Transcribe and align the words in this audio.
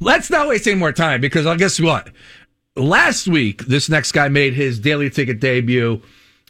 Let's 0.00 0.30
not 0.30 0.48
waste 0.48 0.66
any 0.66 0.76
more 0.76 0.92
time 0.92 1.20
because 1.20 1.46
I 1.46 1.56
guess 1.56 1.80
what? 1.80 2.10
Last 2.76 3.26
week, 3.26 3.64
this 3.66 3.88
next 3.88 4.12
guy 4.12 4.28
made 4.28 4.52
his 4.52 4.78
daily 4.78 5.08
ticket 5.08 5.40
debut, 5.40 6.02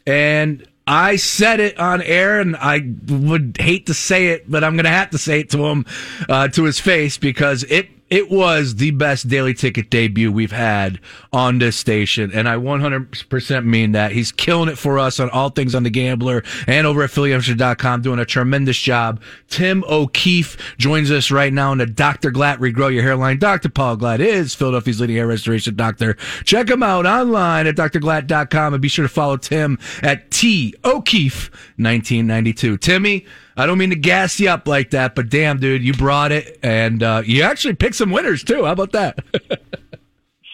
and 0.05 0.67
I 0.85 1.15
said 1.15 1.59
it 1.59 1.79
on 1.79 2.01
air, 2.01 2.39
and 2.39 2.55
I 2.55 2.81
would 3.07 3.57
hate 3.59 3.85
to 3.87 3.93
say 3.93 4.27
it, 4.27 4.49
but 4.49 4.63
I'm 4.63 4.73
going 4.73 4.85
to 4.85 4.89
have 4.89 5.09
to 5.11 5.17
say 5.17 5.41
it 5.41 5.49
to 5.51 5.65
him, 5.65 5.85
uh, 6.27 6.49
to 6.49 6.63
his 6.63 6.79
face, 6.79 7.17
because 7.17 7.63
it 7.63 7.89
it 8.09 8.31
was 8.31 8.75
the 8.75 8.91
best 8.91 9.27
daily 9.27 9.53
ticket 9.53 9.89
debut 9.89 10.31
we've 10.31 10.51
had 10.51 10.99
on 11.33 11.59
this 11.59 11.75
station, 11.75 12.31
and 12.33 12.47
I 12.47 12.55
100% 12.55 13.65
mean 13.65 13.91
that. 13.91 14.11
He's 14.11 14.31
killing 14.31 14.69
it 14.69 14.77
for 14.77 14.97
us 14.97 15.19
on 15.19 15.29
all 15.29 15.49
things 15.49 15.75
on 15.75 15.83
the 15.83 15.89
gambler 15.89 16.43
and 16.67 16.87
over 16.87 17.03
at 17.03 17.09
PhillyAmsterdam.com, 17.09 18.01
doing 18.01 18.19
a 18.19 18.25
tremendous 18.25 18.77
job. 18.77 19.21
Tim 19.49 19.83
O'Keefe 19.89 20.75
joins 20.77 21.11
us 21.11 21.31
right 21.31 21.51
now 21.51 21.71
in 21.71 21.79
the 21.79 21.85
Dr. 21.85 22.31
Glatt 22.31 22.57
Regrow 22.57 22.93
Your 22.93 23.03
Hairline. 23.03 23.39
Dr. 23.39 23.69
Paul 23.69 23.97
Glatt 23.97 24.19
is 24.19 24.55
Philadelphia's 24.55 25.01
leading 25.01 25.17
hair 25.17 25.27
restoration 25.27 25.75
doctor. 25.75 26.15
Check 26.45 26.69
him 26.69 26.83
out 26.83 27.05
online 27.05 27.67
at 27.67 27.75
drglatt.com 27.75 28.73
and 28.73 28.81
be 28.81 28.87
sure 28.87 29.03
to 29.03 29.09
follow 29.09 29.37
Tim 29.37 29.77
at 30.01 30.31
T 30.31 30.73
O'Keefe 30.85 31.49
1992. 31.77 32.77
Timmy, 32.77 33.25
I 33.57 33.65
don't 33.65 33.79
mean 33.79 33.89
to 33.89 33.95
gas 33.95 34.39
you 34.39 34.49
up 34.49 34.67
like 34.67 34.91
that, 34.91 35.15
but 35.15 35.29
damn, 35.29 35.59
dude, 35.59 35.83
you 35.83 35.93
brought 35.93 36.31
it, 36.31 36.59
and 36.61 37.01
uh, 37.01 37.23
you 37.25 37.41
actually 37.41 37.73
picked 37.73 37.95
some 37.95 38.11
winners 38.11 38.43
too. 38.43 38.65
How 38.65 38.71
about 38.71 38.91
that? 38.91 39.17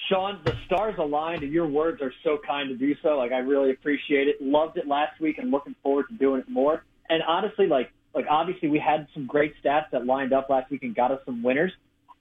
Sean, 0.10 0.40
the 0.46 0.56
stars 0.66 0.96
aligned, 0.98 1.44
and 1.44 1.52
your 1.52 1.68
words 1.68 2.02
are 2.02 2.14
so 2.24 2.40
kind 2.48 2.70
to 2.70 2.76
do 2.76 2.96
so. 3.04 3.18
Like 3.18 3.34
I 3.34 3.40
really 3.40 3.72
appreciate 3.72 4.30
it. 4.30 4.42
Loved 4.42 4.78
it 4.78 4.88
last 4.88 5.20
week, 5.20 5.38
and 5.38 5.52
looking 5.52 5.76
forward 5.84 6.06
to 6.10 6.16
doing 6.16 6.40
it 6.40 6.50
more. 6.50 6.86
And 7.10 7.22
honestly, 7.24 7.68
like 7.68 7.92
like 8.16 8.26
obviously 8.30 8.70
we 8.70 8.80
had 8.80 9.08
some 9.14 9.26
great 9.26 9.54
stats 9.62 9.90
that 9.92 10.06
lined 10.06 10.32
up 10.32 10.50
last 10.50 10.72
week 10.72 10.84
and 10.84 10.96
got 10.96 11.12
us 11.12 11.20
some 11.26 11.44
winners. 11.44 11.74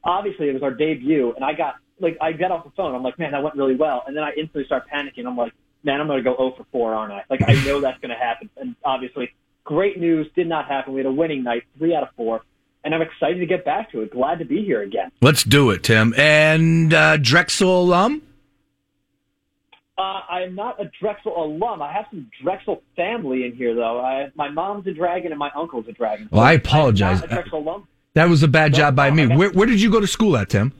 Obviously, 0.03 0.49
it 0.49 0.53
was 0.53 0.65
our 0.65 0.75
debut, 0.75 1.33
and 1.37 1.45
I 1.45 1.53
got 1.53 1.77
like 2.01 2.17
I 2.21 2.33
got 2.33 2.51
off 2.51 2.65
the 2.65 2.71
phone. 2.71 2.93
I'm 2.93 3.05
like, 3.05 3.21
man, 3.21 3.31
that 3.33 3.43
went 3.43 3.55
really 3.55 3.77
well, 3.77 4.03
and 4.05 4.17
then 4.17 4.25
I 4.25 4.31
instantly 4.31 4.65
start 4.65 4.85
panicking. 4.93 5.27
I'm 5.27 5.37
like, 5.37 5.53
man, 5.85 6.01
I'm 6.01 6.09
going 6.09 6.19
to 6.19 6.25
go 6.25 6.37
0 6.37 6.55
for 6.57 6.67
4, 6.73 6.95
aren't 6.95 7.13
I? 7.13 7.23
Like 7.31 7.43
I 7.47 7.55
know 7.65 7.81
that's 7.81 8.01
going 8.01 8.11
to 8.11 8.17
happen, 8.17 8.51
and 8.57 8.75
obviously 8.85 9.33
Great 9.65 9.99
news 9.99 10.27
did 10.35 10.49
not 10.49 10.67
happen. 10.67 10.95
We 10.95 11.01
had 11.01 11.07
a 11.07 11.13
winning 11.13 11.45
night, 11.45 11.65
three 11.79 11.95
out 11.95 12.03
of 12.03 12.09
four. 12.17 12.43
And 12.85 12.95
I'm 12.95 13.03
excited 13.03 13.39
to 13.39 13.47
get 13.47 13.65
back 13.65 13.93
to 13.93 14.01
it. 14.01 14.11
Glad 14.11 14.41
to 14.41 14.45
be 14.45 14.65
here 14.65 14.83
again. 14.83 15.13
Let's 15.21 15.45
do 15.45 15.71
it, 15.71 15.85
Tim. 15.85 16.13
And 16.17 16.93
uh, 16.93 17.17
Drexel 17.17 17.83
alum? 17.83 18.23
Uh, 19.97 20.21
I 20.29 20.43
am 20.43 20.57
not 20.57 20.81
a 20.81 20.91
Drexel 21.01 21.33
alum. 21.37 21.81
I 21.81 21.93
have 21.93 22.07
some 22.11 22.29
Drexel 22.43 22.83
family 22.97 23.45
in 23.45 23.55
here, 23.55 23.75
though. 23.77 24.01
I, 24.01 24.33
my 24.35 24.49
mom's 24.49 24.87
a 24.89 24.93
dragon 24.93 25.31
and 25.31 25.39
my 25.39 25.51
uncle's 25.55 25.87
a 25.87 25.93
dragon. 25.93 26.29
Well, 26.33 26.43
I 26.43 26.55
apologize. 26.55 27.21
Drexel 27.23 27.61
alum. 27.61 27.87
That 28.15 28.29
was 28.29 28.43
a 28.43 28.49
bad 28.49 28.75
job 28.75 28.97
by 28.97 29.11
me. 29.11 29.29
Where, 29.29 29.51
where 29.51 29.67
did 29.67 29.81
you 29.81 29.91
go 29.91 30.01
to 30.01 30.07
school 30.09 30.37
at, 30.37 30.49
Tim? 30.49 30.73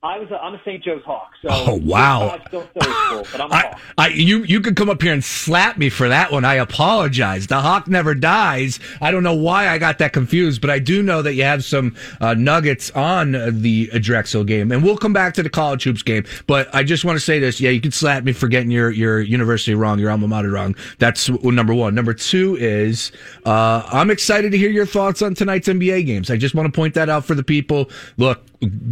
I 0.00 0.16
was 0.20 0.30
a, 0.30 0.36
I'm 0.40 0.54
a 0.54 0.60
St. 0.64 0.82
Joe's 0.84 1.02
Hawk. 1.02 1.32
So 1.42 1.48
oh 1.50 1.74
wow! 1.82 2.40
Still 2.46 2.68
school, 2.68 3.26
but 3.32 3.40
I'm 3.40 3.50
a 3.50 3.56
Hawk. 3.56 3.80
I, 3.98 4.08
you 4.08 4.44
you 4.44 4.60
could 4.60 4.76
come 4.76 4.88
up 4.88 5.02
here 5.02 5.12
and 5.12 5.24
slap 5.24 5.76
me 5.76 5.88
for 5.88 6.08
that 6.08 6.30
one. 6.30 6.44
I 6.44 6.54
apologize. 6.54 7.48
The 7.48 7.60
Hawk 7.60 7.88
never 7.88 8.14
dies. 8.14 8.78
I 9.00 9.10
don't 9.10 9.24
know 9.24 9.34
why 9.34 9.68
I 9.68 9.78
got 9.78 9.98
that 9.98 10.12
confused, 10.12 10.60
but 10.60 10.70
I 10.70 10.78
do 10.78 11.02
know 11.02 11.20
that 11.22 11.34
you 11.34 11.42
have 11.42 11.64
some 11.64 11.96
uh, 12.20 12.34
nuggets 12.34 12.92
on 12.92 13.32
the 13.60 13.90
Drexel 13.98 14.44
game, 14.44 14.70
and 14.70 14.84
we'll 14.84 14.96
come 14.96 15.12
back 15.12 15.34
to 15.34 15.42
the 15.42 15.50
college 15.50 15.82
hoops 15.82 16.04
game. 16.04 16.24
But 16.46 16.72
I 16.72 16.84
just 16.84 17.04
want 17.04 17.16
to 17.16 17.24
say 17.24 17.40
this: 17.40 17.60
yeah, 17.60 17.70
you 17.70 17.80
can 17.80 17.90
slap 17.90 18.22
me 18.22 18.32
for 18.32 18.46
getting 18.46 18.70
your 18.70 18.92
your 18.92 19.20
university 19.20 19.74
wrong, 19.74 19.98
your 19.98 20.12
alma 20.12 20.28
mater 20.28 20.52
wrong. 20.52 20.76
That's 21.00 21.28
number 21.28 21.74
one. 21.74 21.96
Number 21.96 22.14
two 22.14 22.56
is 22.60 23.10
uh, 23.44 23.82
I'm 23.92 24.12
excited 24.12 24.52
to 24.52 24.58
hear 24.58 24.70
your 24.70 24.86
thoughts 24.86 25.22
on 25.22 25.34
tonight's 25.34 25.66
NBA 25.66 26.06
games. 26.06 26.30
I 26.30 26.36
just 26.36 26.54
want 26.54 26.72
to 26.72 26.76
point 26.76 26.94
that 26.94 27.08
out 27.08 27.24
for 27.24 27.34
the 27.34 27.42
people. 27.42 27.90
Look, 28.16 28.47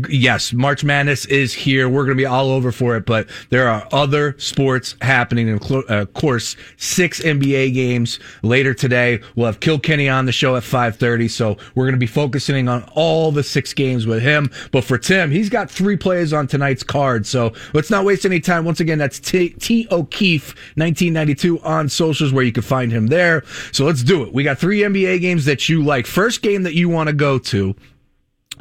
yes, 0.09 0.53
March 0.53 0.85
Madness 0.85 1.25
is 1.27 1.53
here. 1.53 1.89
We're 1.89 2.05
going 2.05 2.17
to 2.17 2.21
be 2.21 2.27
all 2.27 2.51
over 2.51 2.71
for 2.71 2.97
it, 2.97 3.05
but 3.05 3.29
there 3.51 3.69
are 3.69 3.87
other 3.93 4.39
sports 4.39 4.97
happening. 5.03 5.49
And 5.49 5.71
uh, 5.71 5.83
of 5.89 6.13
course, 6.15 6.57
six 6.77 7.21
NBA 7.21 7.75
games 7.75 8.19
later 8.43 8.75
today. 8.75 9.21
We'll 9.35 9.47
have 9.47 9.61
Kilkenny 9.61 10.09
on 10.09 10.27
the 10.27 10.33
show 10.33 10.57
at 10.57 10.63
5:30, 10.63 11.31
so 11.31 11.57
we're 11.75 11.85
going 11.85 11.95
to 11.95 11.99
be 11.99 12.07
focusing 12.07 12.69
on 12.69 12.85
all 12.95 13.33
the 13.33 13.43
six 13.43 13.73
games 13.73 14.07
with 14.07 14.23
him. 14.23 14.51
But 14.71 14.85
for 14.85 14.99
Tim, 14.99 15.31
he's 15.31 15.49
got 15.49 15.71
three 15.71 15.97
plays 15.97 16.33
on 16.33 16.47
tonight's 16.47 16.83
card, 16.83 17.27
so 17.27 17.53
let's 17.73 17.91
not 17.91 18.05
waste 18.05 18.25
any 18.25 18.41
time. 18.41 18.65
Once 18.65 18.81
again, 18.81 18.99
that's 18.99 19.19
T, 19.19 19.51
T 19.51 19.89
O'Keefe 19.91 20.55
1992 20.77 21.61
on 21.61 21.89
socials 21.89 22.33
where 22.33 22.45
you 22.45 22.53
can 22.53 22.63
find 22.63 22.93
him 22.93 23.09
there. 23.09 23.43
So 23.73 23.85
let's 23.85 24.03
do 24.03 24.23
it. 24.23 24.33
We 24.33 24.45
got 24.45 24.59
three 24.59 24.81
NBA 24.81 25.21
games 25.21 25.45
that 25.47 25.69
you 25.69 25.83
like. 25.83 26.07
First 26.07 26.43
game 26.43 26.63
that 26.63 26.75
you 26.75 26.89
want 26.89 27.09
to 27.09 27.13
go 27.13 27.39
to 27.39 27.75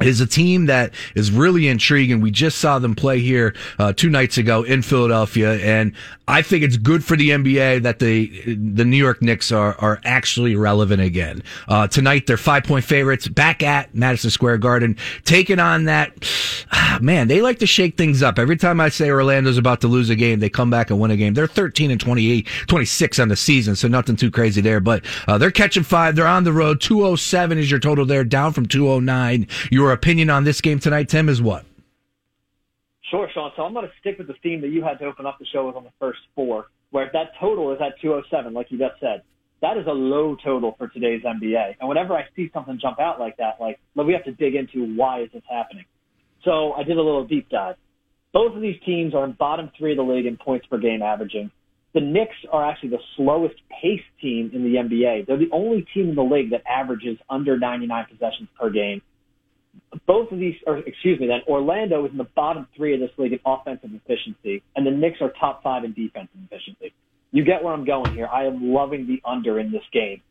is 0.00 0.20
a 0.20 0.26
team 0.26 0.66
that 0.66 0.92
is 1.14 1.30
really 1.30 1.68
intriguing. 1.68 2.20
We 2.20 2.30
just 2.30 2.58
saw 2.58 2.78
them 2.78 2.94
play 2.94 3.20
here 3.20 3.54
uh, 3.78 3.92
two 3.92 4.10
nights 4.10 4.36
ago 4.38 4.62
in 4.62 4.82
Philadelphia, 4.82 5.54
and 5.54 5.92
I 6.28 6.42
think 6.42 6.64
it's 6.64 6.76
good 6.76 7.04
for 7.04 7.16
the 7.16 7.30
NBA 7.30 7.82
that 7.82 8.00
the 8.00 8.56
the 8.56 8.84
New 8.84 8.96
York 8.96 9.22
Knicks 9.22 9.52
are 9.52 9.76
are 9.78 10.00
actually 10.04 10.56
relevant 10.56 11.00
again. 11.00 11.42
Uh, 11.68 11.86
tonight, 11.86 12.26
they're 12.26 12.36
five 12.36 12.64
point 12.64 12.84
favorites 12.84 13.28
back 13.28 13.62
at 13.62 13.94
Madison 13.94 14.30
Square 14.30 14.58
Garden, 14.58 14.96
taking 15.24 15.60
on 15.60 15.84
that. 15.84 16.12
Man, 17.00 17.28
they 17.28 17.42
like 17.42 17.60
to 17.60 17.66
shake 17.66 17.96
things 17.96 18.22
up. 18.24 18.38
Every 18.38 18.56
time 18.56 18.80
I 18.80 18.88
say 18.88 19.08
Orlando's 19.08 19.58
about 19.58 19.82
to 19.82 19.88
lose 19.88 20.10
a 20.10 20.16
game, 20.16 20.40
they 20.40 20.48
come 20.48 20.70
back 20.70 20.90
and 20.90 20.98
win 20.98 21.10
a 21.10 21.16
game. 21.16 21.34
They're 21.34 21.46
13 21.46 21.90
and 21.90 22.00
28, 22.00 22.48
26 22.66 23.18
on 23.18 23.28
the 23.28 23.36
season, 23.36 23.76
so 23.76 23.86
nothing 23.86 24.16
too 24.16 24.30
crazy 24.30 24.60
there. 24.60 24.80
But 24.80 25.04
uh, 25.28 25.38
they're 25.38 25.50
catching 25.50 25.82
five. 25.84 26.16
They're 26.16 26.26
on 26.26 26.44
the 26.44 26.52
road. 26.52 26.80
207 26.80 27.58
is 27.58 27.70
your 27.70 27.80
total 27.80 28.04
there, 28.06 28.24
down 28.24 28.52
from 28.52 28.66
209. 28.66 29.46
Your 29.70 29.92
opinion 29.92 30.30
on 30.30 30.44
this 30.44 30.60
game 30.60 30.80
tonight, 30.80 31.08
Tim, 31.08 31.28
is 31.28 31.40
what? 31.42 31.65
Sure, 33.10 33.28
Sean. 33.32 33.52
So 33.56 33.62
I'm 33.62 33.72
going 33.72 33.86
to 33.86 33.92
stick 34.00 34.18
with 34.18 34.26
the 34.26 34.34
theme 34.42 34.60
that 34.62 34.68
you 34.68 34.82
had 34.82 34.98
to 34.98 35.04
open 35.04 35.26
up 35.26 35.38
the 35.38 35.46
show 35.52 35.66
with 35.66 35.76
on 35.76 35.84
the 35.84 35.92
first 36.00 36.18
four, 36.34 36.66
where 36.90 37.08
that 37.12 37.30
total 37.40 37.72
is 37.72 37.78
at 37.80 38.00
207, 38.00 38.52
like 38.52 38.66
you 38.70 38.78
just 38.78 39.00
said. 39.00 39.22
That 39.62 39.76
is 39.76 39.86
a 39.86 39.92
low 39.92 40.36
total 40.44 40.74
for 40.76 40.88
today's 40.88 41.22
NBA. 41.22 41.76
And 41.80 41.88
whenever 41.88 42.14
I 42.14 42.24
see 42.34 42.50
something 42.52 42.78
jump 42.80 42.98
out 43.00 43.18
like 43.18 43.36
that, 43.38 43.54
like 43.60 43.78
we 43.94 44.12
have 44.12 44.24
to 44.24 44.32
dig 44.32 44.54
into 44.54 44.94
why 44.96 45.22
is 45.22 45.30
this 45.32 45.42
happening. 45.48 45.84
So 46.44 46.72
I 46.72 46.82
did 46.82 46.96
a 46.96 47.02
little 47.02 47.26
deep 47.26 47.48
dive. 47.48 47.76
Both 48.32 48.54
of 48.54 48.60
these 48.60 48.76
teams 48.84 49.14
are 49.14 49.24
in 49.24 49.32
bottom 49.32 49.70
three 49.78 49.92
of 49.92 49.96
the 49.96 50.02
league 50.02 50.26
in 50.26 50.36
points 50.36 50.66
per 50.66 50.78
game 50.78 51.00
averaging. 51.00 51.50
The 51.94 52.00
Knicks 52.00 52.36
are 52.52 52.68
actually 52.68 52.90
the 52.90 52.98
slowest 53.16 53.54
paced 53.70 54.04
team 54.20 54.50
in 54.52 54.62
the 54.62 54.78
NBA. 54.78 55.26
They're 55.26 55.38
the 55.38 55.48
only 55.52 55.86
team 55.94 56.10
in 56.10 56.14
the 56.14 56.22
league 56.22 56.50
that 56.50 56.62
averages 56.68 57.16
under 57.30 57.58
99 57.58 58.06
possessions 58.10 58.48
per 58.60 58.68
game 58.68 59.00
both 60.06 60.30
of 60.32 60.38
these, 60.38 60.54
or 60.66 60.78
excuse 60.78 61.18
me, 61.20 61.26
then 61.26 61.40
Orlando 61.48 62.04
is 62.04 62.12
in 62.12 62.18
the 62.18 62.28
bottom 62.36 62.66
three 62.76 62.94
of 62.94 63.00
this 63.00 63.10
league 63.18 63.32
in 63.32 63.40
offensive 63.44 63.90
efficiency, 63.92 64.62
and 64.74 64.86
the 64.86 64.90
Knicks 64.90 65.20
are 65.20 65.32
top 65.38 65.62
five 65.62 65.84
in 65.84 65.92
defensive 65.92 66.36
efficiency. 66.50 66.94
You 67.32 67.44
get 67.44 67.62
where 67.62 67.72
I'm 67.72 67.84
going 67.84 68.14
here. 68.14 68.26
I 68.26 68.44
am 68.44 68.72
loving 68.72 69.06
the 69.06 69.20
under 69.28 69.58
in 69.58 69.72
this 69.72 69.82
game. 69.92 70.22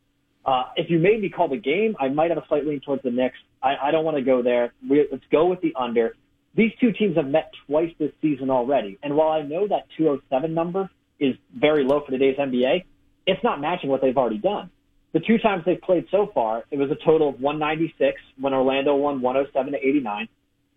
Uh, 0.44 0.64
if 0.76 0.90
you 0.90 0.98
made 0.98 1.20
me 1.20 1.28
call 1.28 1.48
the 1.48 1.56
game, 1.56 1.96
I 1.98 2.08
might 2.08 2.30
have 2.30 2.38
a 2.38 2.44
slight 2.48 2.66
lean 2.66 2.80
towards 2.80 3.02
the 3.02 3.10
Knicks. 3.10 3.36
I, 3.62 3.74
I 3.82 3.90
don't 3.90 4.04
want 4.04 4.16
to 4.16 4.22
go 4.22 4.42
there. 4.42 4.72
We, 4.88 5.06
let's 5.10 5.24
go 5.30 5.46
with 5.46 5.60
the 5.60 5.74
under. 5.76 6.14
These 6.54 6.72
two 6.80 6.92
teams 6.92 7.16
have 7.16 7.26
met 7.26 7.52
twice 7.66 7.92
this 7.98 8.12
season 8.22 8.50
already, 8.50 8.98
and 9.02 9.14
while 9.14 9.30
I 9.30 9.42
know 9.42 9.68
that 9.68 9.86
207 9.98 10.54
number 10.54 10.88
is 11.18 11.34
very 11.54 11.84
low 11.84 12.00
for 12.04 12.10
today's 12.10 12.36
NBA, 12.36 12.84
it's 13.26 13.42
not 13.42 13.60
matching 13.60 13.90
what 13.90 14.00
they've 14.00 14.16
already 14.16 14.38
done. 14.38 14.70
The 15.16 15.22
two 15.26 15.38
times 15.38 15.62
they've 15.64 15.80
played 15.80 16.04
so 16.10 16.30
far, 16.34 16.64
it 16.70 16.76
was 16.76 16.90
a 16.90 16.94
total 17.02 17.30
of 17.30 17.40
196 17.40 18.20
when 18.38 18.52
Orlando 18.52 18.94
won 18.96 19.22
107 19.22 19.72
to 19.72 19.78
89. 19.78 20.28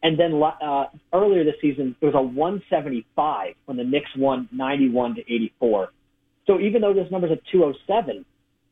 And 0.01 0.17
then 0.17 0.41
uh, 0.41 0.85
earlier 1.11 1.43
this 1.43 1.55
season, 1.61 1.93
it 1.99 2.05
was 2.05 2.15
a 2.15 2.21
175 2.21 3.55
when 3.65 3.75
the 3.75 3.83
Knicks 3.83 4.09
won 4.15 4.47
91 4.53 5.15
to 5.15 5.21
84. 5.23 5.89
So 6.47 6.57
even 6.57 6.81
though 6.81 6.93
this 6.93 7.11
number's 7.11 7.33
at 7.33 7.41
207, 7.51 8.23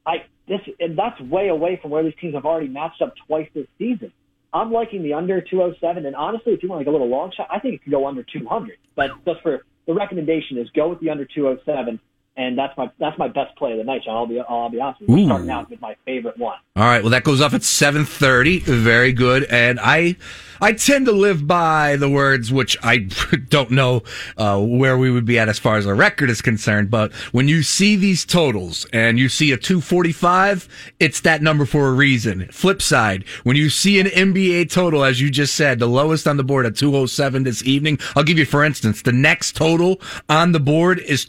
I 0.05 0.13
this 0.47 0.61
and 0.79 0.97
that's 0.97 1.19
way 1.19 1.49
away 1.49 1.77
from 1.81 1.91
where 1.91 2.01
these 2.01 2.15
teams 2.21 2.35
have 2.35 2.45
already 2.45 2.69
matched 2.69 3.01
up 3.01 3.13
twice 3.27 3.49
this 3.53 3.67
season. 3.77 4.13
I'm 4.53 4.71
liking 4.71 5.03
the 5.03 5.15
under 5.15 5.41
207, 5.41 6.05
and 6.05 6.15
honestly, 6.15 6.53
if 6.53 6.63
you 6.63 6.69
want 6.69 6.79
like 6.79 6.87
a 6.87 6.91
little 6.91 7.09
long 7.09 7.33
shot, 7.35 7.49
I 7.51 7.59
think 7.59 7.73
it 7.73 7.83
could 7.83 7.91
go 7.91 8.07
under 8.07 8.23
200. 8.23 8.77
But 8.95 9.09
just 9.25 9.41
for 9.41 9.65
the 9.85 9.93
recommendation 9.93 10.59
is 10.59 10.69
go 10.73 10.87
with 10.87 11.01
the 11.01 11.09
under 11.09 11.25
207 11.25 11.99
and 12.37 12.57
that's 12.57 12.77
my 12.77 12.89
that's 12.99 13.17
my 13.17 13.27
best 13.27 13.55
play 13.57 13.71
of 13.71 13.79
the 13.79 13.83
night. 13.83 14.03
I'll 14.07 14.27
be 14.27 14.39
I'll 14.39 14.69
be 14.69 14.79
honest 14.79 15.01
with 15.01 15.09
you. 15.09 15.25
Starting 15.25 15.49
out 15.49 15.69
with 15.69 15.81
my 15.81 15.95
favorite 16.05 16.37
one. 16.37 16.57
All 16.75 16.83
right, 16.83 17.01
well 17.01 17.11
that 17.11 17.23
goes 17.23 17.41
off 17.41 17.53
at 17.53 17.63
seven 17.63 18.05
thirty. 18.05 18.59
Very 18.59 19.11
good, 19.11 19.43
and 19.45 19.79
I 19.79 20.15
I 20.59 20.73
tend 20.73 21.05
to 21.05 21.11
live 21.11 21.45
by 21.45 21.97
the 21.97 22.09
words, 22.09 22.51
which 22.51 22.77
I 22.83 22.97
don't 23.49 23.71
know 23.71 24.03
uh, 24.37 24.59
where 24.59 24.97
we 24.97 25.11
would 25.11 25.25
be 25.25 25.37
at 25.37 25.49
as 25.49 25.59
far 25.59 25.77
as 25.77 25.85
our 25.85 25.95
record 25.95 26.29
is 26.29 26.41
concerned. 26.41 26.89
But 26.89 27.13
when 27.31 27.47
you 27.47 27.63
see 27.63 27.95
these 27.95 28.25
totals 28.25 28.85
and 28.91 29.19
you 29.19 29.29
see 29.29 29.51
a 29.51 29.57
245, 29.57 30.67
it's 30.99 31.21
that 31.21 31.41
number 31.41 31.65
for 31.65 31.87
a 31.87 31.93
reason. 31.93 32.47
Flip 32.51 32.81
side, 32.81 33.23
when 33.43 33.55
you 33.55 33.69
see 33.69 33.99
an 33.99 34.07
NBA 34.07 34.71
total, 34.71 35.03
as 35.03 35.21
you 35.21 35.29
just 35.29 35.55
said, 35.55 35.79
the 35.79 35.87
lowest 35.87 36.27
on 36.27 36.37
the 36.37 36.43
board 36.43 36.65
at 36.65 36.75
207 36.75 37.43
this 37.43 37.63
evening, 37.63 37.99
I'll 38.15 38.23
give 38.23 38.39
you, 38.39 38.45
for 38.45 38.63
instance, 38.63 39.01
the 39.01 39.11
next 39.11 39.55
total 39.55 40.01
on 40.29 40.51
the 40.51 40.59
board 40.59 40.99
is 40.99 41.25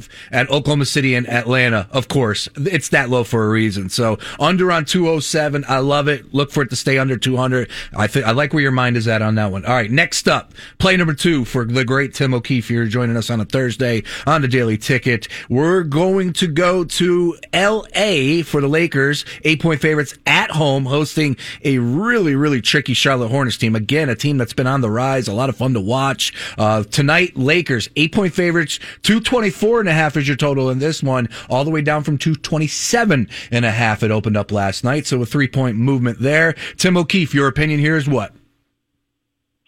225 0.00 0.08
at 0.32 0.50
Oklahoma 0.50 0.84
City 0.84 1.14
and 1.14 1.28
Atlanta. 1.28 1.88
Of 1.90 2.08
course, 2.08 2.48
it's 2.56 2.88
that 2.90 3.10
low 3.10 3.24
for 3.24 3.46
a 3.46 3.48
reason. 3.48 3.88
So 3.88 4.18
under 4.38 4.70
on 4.72 4.84
207, 4.84 5.64
I 5.68 5.78
love 5.78 6.08
it. 6.08 6.32
Look 6.32 6.50
for 6.50 6.62
it 6.62 6.70
to 6.70 6.76
stay 6.76 6.98
under 6.98 7.16
200. 7.16 7.70
I 7.96 8.06
th- 8.06 8.24
I 8.24 8.32
like 8.32 8.52
where 8.52 8.62
your 8.62 8.72
mind 8.72 8.96
is 8.96 9.08
at 9.08 9.22
on 9.22 9.34
that 9.36 9.50
one. 9.52 9.64
All 9.64 9.74
right, 9.74 9.90
next 9.90 10.28
up, 10.28 10.52
play 10.78 10.96
number 10.96 11.14
two 11.14 11.44
for 11.44 11.64
the 11.64 11.84
great 11.84 12.14
Tim 12.14 12.34
O'Keefe 12.34 12.68
here 12.68 12.86
joining 12.86 13.16
us 13.16 13.30
on 13.30 13.40
a 13.40 13.44
Thursday 13.44 14.02
on 14.26 14.42
the 14.42 14.48
Daily 14.48 14.78
Ticket. 14.78 15.28
We're 15.48 15.82
going 15.82 16.32
to 16.34 16.46
go 16.46 16.84
to 16.84 17.36
L.A. 17.52 18.42
for 18.42 18.60
the 18.60 18.68
Lakers, 18.68 19.24
eight 19.44 19.60
point 19.60 19.80
favorites 19.80 20.14
at 20.26 20.50
home, 20.50 20.84
hosting 20.86 21.36
a 21.64 21.78
really, 21.78 22.34
really 22.34 22.60
tricky 22.60 22.94
Charlotte 22.94 23.28
Hornets 23.28 23.56
team. 23.56 23.74
Again, 23.74 24.08
a 24.08 24.14
team 24.14 24.38
that's 24.38 24.52
been 24.52 24.66
on 24.66 24.80
the 24.80 24.90
rise, 24.90 25.28
a 25.28 25.32
lot 25.32 25.48
of 25.48 25.56
fun 25.56 25.74
to 25.74 25.80
watch. 25.80 26.32
Uh, 26.58 26.84
tonight, 26.84 27.36
Lakers, 27.36 27.88
eight 27.96 28.12
point 28.12 28.34
favorites, 28.34 28.78
224 29.02 29.80
and 29.80 29.88
a 29.90 29.94
half 29.94 30.16
is 30.16 30.26
your 30.26 30.36
total 30.36 30.70
in 30.70 30.78
this 30.78 31.02
one, 31.02 31.28
all 31.48 31.64
the 31.64 31.70
way 31.70 31.82
down 31.82 32.02
from 32.02 32.18
227 32.18 33.28
and 33.50 33.64
a 33.64 33.70
half 33.70 34.02
it 34.02 34.10
opened 34.10 34.36
up 34.36 34.50
last 34.50 34.84
night. 34.84 35.06
So 35.06 35.20
a 35.22 35.26
three 35.26 35.48
point 35.48 35.76
movement 35.76 36.20
there. 36.20 36.54
Tim 36.76 36.96
O'Keefe, 36.96 37.34
your 37.34 37.48
opinion 37.48 37.80
here 37.80 37.96
is 37.96 38.08
what? 38.08 38.34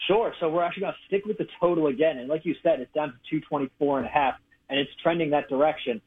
Sure. 0.07 0.35
So 0.41 0.49
we're 0.49 0.65
actually 0.65 0.83
going 0.83 0.95
to 0.95 1.07
stick 1.07 1.25
with 1.27 1.39
the 1.39 1.47
total 1.61 1.87
again. 1.87 2.19
And 2.19 2.29
like 2.29 2.45
you 2.45 2.55
said, 2.63 2.81
it's 2.81 2.93
down 2.93 3.09
to 3.09 3.15
224 3.31 3.99
and 3.99 4.07
a 4.07 4.11
half 4.11 4.35
and 4.69 4.79
it's 4.79 4.91
trending 5.03 5.31
that 5.31 5.49
direction. 5.49 6.01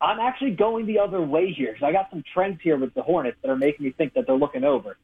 I'm 0.00 0.20
actually 0.20 0.52
going 0.52 0.86
the 0.86 0.98
other 0.98 1.20
way 1.20 1.52
here 1.52 1.72
because 1.72 1.86
I 1.86 1.92
got 1.92 2.10
some 2.10 2.22
trends 2.34 2.60
here 2.62 2.76
with 2.76 2.94
the 2.94 3.02
Hornets 3.02 3.38
that 3.42 3.50
are 3.50 3.56
making 3.56 3.84
me 3.84 3.92
think 3.92 4.14
that 4.14 4.26
they're 4.26 4.36
looking 4.36 4.64
over. 4.64 4.96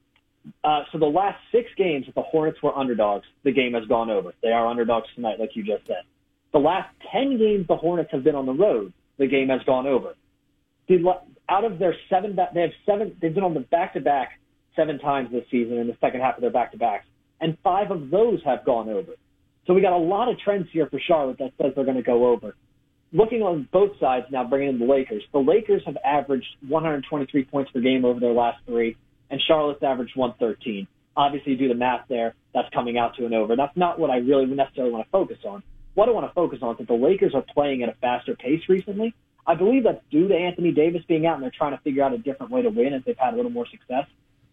Uh, 0.62 0.82
so 0.92 0.98
the 0.98 1.06
last 1.06 1.38
six 1.50 1.70
games 1.76 2.06
that 2.06 2.14
the 2.14 2.22
Hornets 2.22 2.62
were 2.62 2.76
underdogs, 2.76 3.26
the 3.42 3.52
game 3.52 3.74
has 3.74 3.84
gone 3.86 4.10
over. 4.10 4.34
They 4.42 4.50
are 4.50 4.66
underdogs 4.66 5.08
tonight, 5.14 5.40
like 5.40 5.56
you 5.56 5.64
just 5.64 5.86
said. 5.86 6.02
The 6.54 6.60
last 6.60 6.88
10 7.12 7.36
games 7.36 7.66
the 7.66 7.74
Hornets 7.74 8.10
have 8.12 8.22
been 8.22 8.36
on 8.36 8.46
the 8.46 8.52
road, 8.52 8.92
the 9.18 9.26
game 9.26 9.48
has 9.48 9.60
gone 9.66 9.88
over. 9.88 10.14
The, 10.88 11.02
out 11.48 11.64
of 11.64 11.80
their 11.80 11.96
seven, 12.08 12.38
they 12.54 12.60
have 12.60 12.70
seven, 12.86 13.16
they've 13.20 13.34
been 13.34 13.42
on 13.42 13.54
the 13.54 13.60
back 13.60 13.94
to 13.94 14.00
back 14.00 14.38
seven 14.76 15.00
times 15.00 15.32
this 15.32 15.44
season 15.50 15.78
in 15.78 15.88
the 15.88 15.96
second 16.00 16.20
half 16.20 16.36
of 16.36 16.42
their 16.42 16.52
back 16.52 16.70
to 16.70 16.78
backs, 16.78 17.06
and 17.40 17.58
five 17.64 17.90
of 17.90 18.08
those 18.08 18.38
have 18.44 18.64
gone 18.64 18.88
over. 18.88 19.14
So 19.66 19.74
we 19.74 19.80
got 19.80 19.94
a 19.94 19.98
lot 19.98 20.28
of 20.28 20.38
trends 20.38 20.68
here 20.72 20.86
for 20.88 21.00
Charlotte 21.00 21.38
that 21.38 21.50
says 21.60 21.72
they're 21.74 21.84
going 21.84 21.96
to 21.96 22.04
go 22.04 22.28
over. 22.28 22.54
Looking 23.12 23.42
on 23.42 23.68
both 23.72 23.98
sides 23.98 24.26
now, 24.30 24.44
bringing 24.44 24.68
in 24.68 24.78
the 24.78 24.86
Lakers. 24.86 25.24
The 25.32 25.40
Lakers 25.40 25.82
have 25.86 25.96
averaged 26.04 26.46
123 26.68 27.44
points 27.46 27.72
per 27.72 27.80
game 27.80 28.04
over 28.04 28.20
their 28.20 28.32
last 28.32 28.58
three, 28.64 28.96
and 29.28 29.40
Charlotte's 29.48 29.82
averaged 29.82 30.16
113. 30.16 30.86
Obviously, 31.16 31.52
you 31.52 31.58
do 31.58 31.68
the 31.68 31.74
math 31.74 32.06
there, 32.08 32.34
that's 32.54 32.68
coming 32.72 32.96
out 32.96 33.16
to 33.16 33.26
an 33.26 33.34
over. 33.34 33.56
That's 33.56 33.76
not 33.76 33.98
what 33.98 34.10
I 34.10 34.18
really 34.18 34.46
necessarily 34.46 34.92
want 34.92 35.06
to 35.06 35.10
focus 35.10 35.38
on. 35.44 35.64
What 35.94 36.08
I 36.08 36.12
want 36.12 36.26
to 36.26 36.34
focus 36.34 36.58
on 36.62 36.72
is 36.72 36.78
that 36.78 36.88
the 36.88 36.94
Lakers 36.94 37.34
are 37.34 37.44
playing 37.54 37.82
at 37.82 37.88
a 37.88 37.94
faster 38.00 38.34
pace 38.34 38.62
recently. 38.68 39.14
I 39.46 39.54
believe 39.54 39.84
that's 39.84 40.02
due 40.10 40.28
to 40.28 40.34
Anthony 40.34 40.72
Davis 40.72 41.02
being 41.06 41.26
out 41.26 41.34
and 41.34 41.42
they're 41.42 41.52
trying 41.56 41.76
to 41.76 41.82
figure 41.82 42.02
out 42.02 42.12
a 42.12 42.18
different 42.18 42.50
way 42.50 42.62
to 42.62 42.70
win 42.70 42.94
as 42.94 43.02
they've 43.04 43.16
had 43.16 43.34
a 43.34 43.36
little 43.36 43.50
more 43.50 43.66
success. 43.70 44.06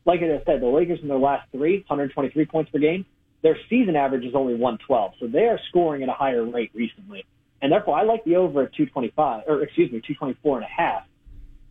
Like 0.05 0.19
I 0.21 0.41
said, 0.45 0.61
the 0.61 0.67
Lakers 0.67 0.99
in 1.01 1.07
their 1.07 1.17
last 1.17 1.49
three, 1.51 1.77
123 1.87 2.45
points 2.45 2.71
per 2.71 2.79
game, 2.79 3.05
their 3.41 3.57
season 3.69 3.95
average 3.95 4.25
is 4.25 4.35
only 4.35 4.53
112. 4.53 5.13
So 5.19 5.27
they 5.27 5.45
are 5.45 5.59
scoring 5.69 6.03
at 6.03 6.09
a 6.09 6.13
higher 6.13 6.43
rate 6.43 6.71
recently. 6.73 7.25
And 7.61 7.71
therefore, 7.71 7.97
I 7.97 8.03
like 8.03 8.23
the 8.23 8.35
over 8.35 8.63
at 8.63 8.73
225, 8.73 9.43
or 9.47 9.63
excuse 9.63 9.91
me, 9.91 9.99
224 9.99 10.57
and 10.57 10.65
a 10.65 10.67
half. 10.67 11.03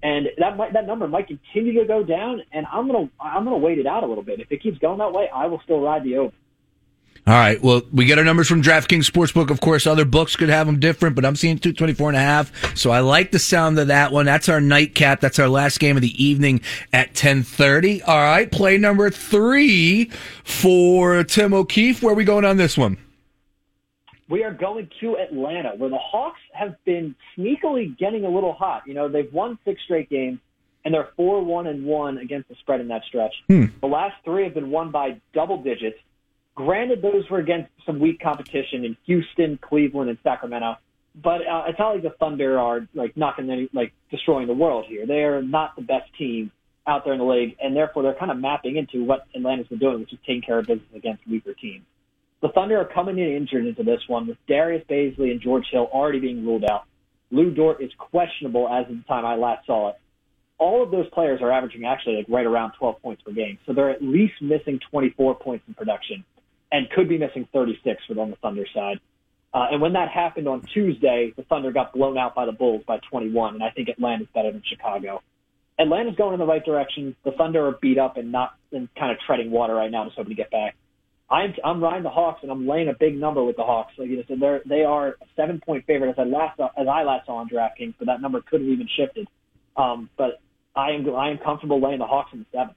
And 0.02 0.28
that 0.38 0.56
might, 0.56 0.72
that 0.72 0.86
number 0.86 1.06
might 1.08 1.26
continue 1.26 1.78
to 1.80 1.86
go 1.86 2.02
down, 2.02 2.42
and 2.52 2.64
I'm 2.72 2.86
gonna 2.86 3.10
I'm 3.20 3.44
gonna 3.44 3.58
wait 3.58 3.78
it 3.78 3.86
out 3.86 4.02
a 4.02 4.06
little 4.06 4.22
bit. 4.22 4.40
If 4.40 4.50
it 4.50 4.62
keeps 4.62 4.78
going 4.78 4.98
that 4.98 5.12
way, 5.12 5.28
I 5.34 5.46
will 5.46 5.60
still 5.64 5.80
ride 5.80 6.04
the 6.04 6.16
over. 6.16 6.32
All 7.26 7.34
right. 7.34 7.62
Well, 7.62 7.82
we 7.92 8.06
get 8.06 8.18
our 8.18 8.24
numbers 8.24 8.48
from 8.48 8.62
DraftKings 8.62 9.08
Sportsbook. 9.08 9.50
Of 9.50 9.60
course, 9.60 9.86
other 9.86 10.04
books 10.04 10.36
could 10.36 10.48
have 10.48 10.66
them 10.66 10.80
different, 10.80 11.14
but 11.14 11.24
I'm 11.24 11.36
seeing 11.36 11.58
224 11.58 12.08
and 12.08 12.16
a 12.16 12.20
half. 12.20 12.76
So 12.76 12.90
I 12.90 13.00
like 13.00 13.30
the 13.30 13.38
sound 13.38 13.78
of 13.78 13.88
that 13.88 14.10
one. 14.10 14.26
That's 14.26 14.48
our 14.48 14.60
nightcap. 14.60 15.20
That's 15.20 15.38
our 15.38 15.48
last 15.48 15.80
game 15.80 15.96
of 15.96 16.02
the 16.02 16.24
evening 16.24 16.60
at 16.92 17.08
1030. 17.08 18.02
All 18.02 18.16
right. 18.16 18.50
Play 18.50 18.78
number 18.78 19.10
three 19.10 20.10
for 20.44 21.22
Tim 21.24 21.52
O'Keefe. 21.52 22.02
Where 22.02 22.12
are 22.12 22.16
we 22.16 22.24
going 22.24 22.44
on 22.44 22.56
this 22.56 22.76
one? 22.76 22.96
We 24.28 24.44
are 24.44 24.52
going 24.54 24.88
to 25.00 25.16
Atlanta, 25.16 25.70
where 25.76 25.90
the 25.90 25.98
Hawks 25.98 26.38
have 26.52 26.76
been 26.84 27.16
sneakily 27.36 27.98
getting 27.98 28.24
a 28.24 28.28
little 28.30 28.52
hot. 28.52 28.84
You 28.86 28.94
know, 28.94 29.08
they've 29.08 29.32
won 29.32 29.58
six 29.64 29.82
straight 29.82 30.08
games, 30.08 30.38
and 30.84 30.94
they're 30.94 31.08
four 31.16 31.44
one 31.44 31.66
and 31.66 31.84
one 31.84 32.18
against 32.18 32.48
the 32.48 32.54
spread 32.60 32.80
in 32.80 32.88
that 32.88 33.02
stretch. 33.08 33.34
Hmm. 33.48 33.64
The 33.80 33.88
last 33.88 34.14
three 34.24 34.44
have 34.44 34.54
been 34.54 34.70
won 34.70 34.92
by 34.92 35.20
double 35.34 35.60
digits. 35.62 35.98
Granted, 36.66 37.00
those 37.00 37.24
were 37.30 37.38
against 37.38 37.70
some 37.86 37.98
weak 37.98 38.20
competition 38.20 38.84
in 38.84 38.94
Houston, 39.06 39.58
Cleveland, 39.62 40.10
and 40.10 40.18
Sacramento. 40.22 40.76
But 41.14 41.40
uh, 41.40 41.64
it's 41.68 41.78
not 41.78 41.94
like 41.94 42.02
the 42.02 42.14
Thunder 42.20 42.58
are 42.58 42.86
like 42.92 43.16
knocking 43.16 43.48
any, 43.48 43.70
like 43.72 43.94
destroying 44.10 44.46
the 44.46 44.52
world 44.52 44.84
here. 44.86 45.06
They 45.06 45.22
are 45.22 45.40
not 45.40 45.74
the 45.74 45.80
best 45.80 46.10
team 46.18 46.52
out 46.86 47.04
there 47.04 47.14
in 47.14 47.18
the 47.18 47.24
league, 47.24 47.56
and 47.62 47.74
therefore 47.74 48.02
they're 48.02 48.14
kind 48.14 48.30
of 48.30 48.36
mapping 48.36 48.76
into 48.76 49.02
what 49.04 49.26
Atlanta's 49.34 49.68
been 49.68 49.78
doing, 49.78 50.00
which 50.00 50.12
is 50.12 50.18
taking 50.26 50.42
care 50.42 50.58
of 50.58 50.66
business 50.66 50.86
against 50.94 51.26
weaker 51.26 51.54
teams. 51.54 51.84
The 52.42 52.50
Thunder 52.50 52.78
are 52.78 52.84
coming 52.84 53.18
in 53.18 53.36
injured 53.36 53.64
into 53.64 53.82
this 53.82 54.00
one 54.06 54.26
with 54.26 54.36
Darius 54.46 54.84
Bazley 54.86 55.30
and 55.30 55.40
George 55.40 55.64
Hill 55.72 55.88
already 55.90 56.20
being 56.20 56.44
ruled 56.44 56.64
out. 56.70 56.84
Lu 57.30 57.54
Dort 57.54 57.82
is 57.82 57.90
questionable 57.96 58.68
as 58.68 58.90
of 58.90 58.98
the 58.98 59.04
time 59.08 59.24
I 59.24 59.36
last 59.36 59.66
saw 59.66 59.90
it. 59.90 59.96
All 60.58 60.82
of 60.82 60.90
those 60.90 61.08
players 61.08 61.40
are 61.40 61.50
averaging 61.50 61.86
actually 61.86 62.16
like 62.16 62.26
right 62.28 62.44
around 62.44 62.72
12 62.78 63.00
points 63.00 63.22
per 63.22 63.32
game, 63.32 63.58
so 63.64 63.72
they're 63.72 63.90
at 63.90 64.02
least 64.02 64.34
missing 64.42 64.78
24 64.90 65.36
points 65.36 65.64
in 65.66 65.72
production 65.72 66.22
and 66.72 66.88
could 66.90 67.08
be 67.08 67.18
missing 67.18 67.48
36 67.52 68.02
for 68.06 68.20
on 68.20 68.30
the 68.30 68.36
Thunder 68.36 68.66
side. 68.74 69.00
Uh, 69.52 69.66
and 69.72 69.80
when 69.80 69.94
that 69.94 70.08
happened 70.08 70.46
on 70.46 70.62
Tuesday, 70.72 71.32
the 71.36 71.42
Thunder 71.42 71.72
got 71.72 71.92
blown 71.92 72.16
out 72.16 72.34
by 72.34 72.46
the 72.46 72.52
Bulls 72.52 72.82
by 72.86 72.98
21, 73.10 73.54
and 73.54 73.62
I 73.62 73.70
think 73.70 73.88
Atlanta's 73.88 74.28
better 74.32 74.52
than 74.52 74.62
Chicago. 74.68 75.22
Atlanta's 75.78 76.14
going 76.16 76.34
in 76.34 76.38
the 76.38 76.46
right 76.46 76.64
direction. 76.64 77.16
The 77.24 77.32
Thunder 77.32 77.66
are 77.66 77.78
beat 77.80 77.98
up 77.98 78.16
and 78.16 78.30
not 78.30 78.54
and 78.70 78.88
kind 78.94 79.10
of 79.10 79.18
treading 79.26 79.50
water 79.50 79.74
right 79.74 79.90
now, 79.90 80.04
just 80.04 80.16
hoping 80.16 80.30
to 80.30 80.36
get 80.36 80.50
back. 80.50 80.76
I'm 81.30 81.54
I'm 81.64 81.82
riding 81.82 82.02
the 82.02 82.10
Hawks 82.10 82.40
and 82.42 82.50
I'm 82.50 82.66
laying 82.66 82.88
a 82.88 82.92
big 82.92 83.16
number 83.16 83.42
with 83.42 83.56
the 83.56 83.62
Hawks. 83.62 83.92
Like 83.96 84.08
you 84.08 84.22
said, 84.26 84.38
they're 84.40 84.62
they 84.66 84.82
are 84.82 85.08
a 85.10 85.26
seven 85.36 85.60
point 85.64 85.86
favorite 85.86 86.10
as 86.10 86.16
I 86.18 86.24
last 86.24 86.60
as 86.60 86.86
I 86.88 87.04
last 87.04 87.26
saw 87.26 87.36
on 87.36 87.48
DraftKings, 87.48 87.94
but 87.98 88.06
that 88.06 88.20
number 88.20 88.42
could 88.42 88.60
have 88.60 88.68
even 88.68 88.88
shifted. 88.96 89.28
Um, 89.76 90.10
but 90.18 90.40
I 90.74 90.90
am 90.90 91.08
I 91.14 91.30
am 91.30 91.38
comfortable 91.38 91.80
laying 91.80 92.00
the 92.00 92.06
Hawks 92.06 92.30
in 92.32 92.40
the 92.40 92.46
seven. 92.52 92.74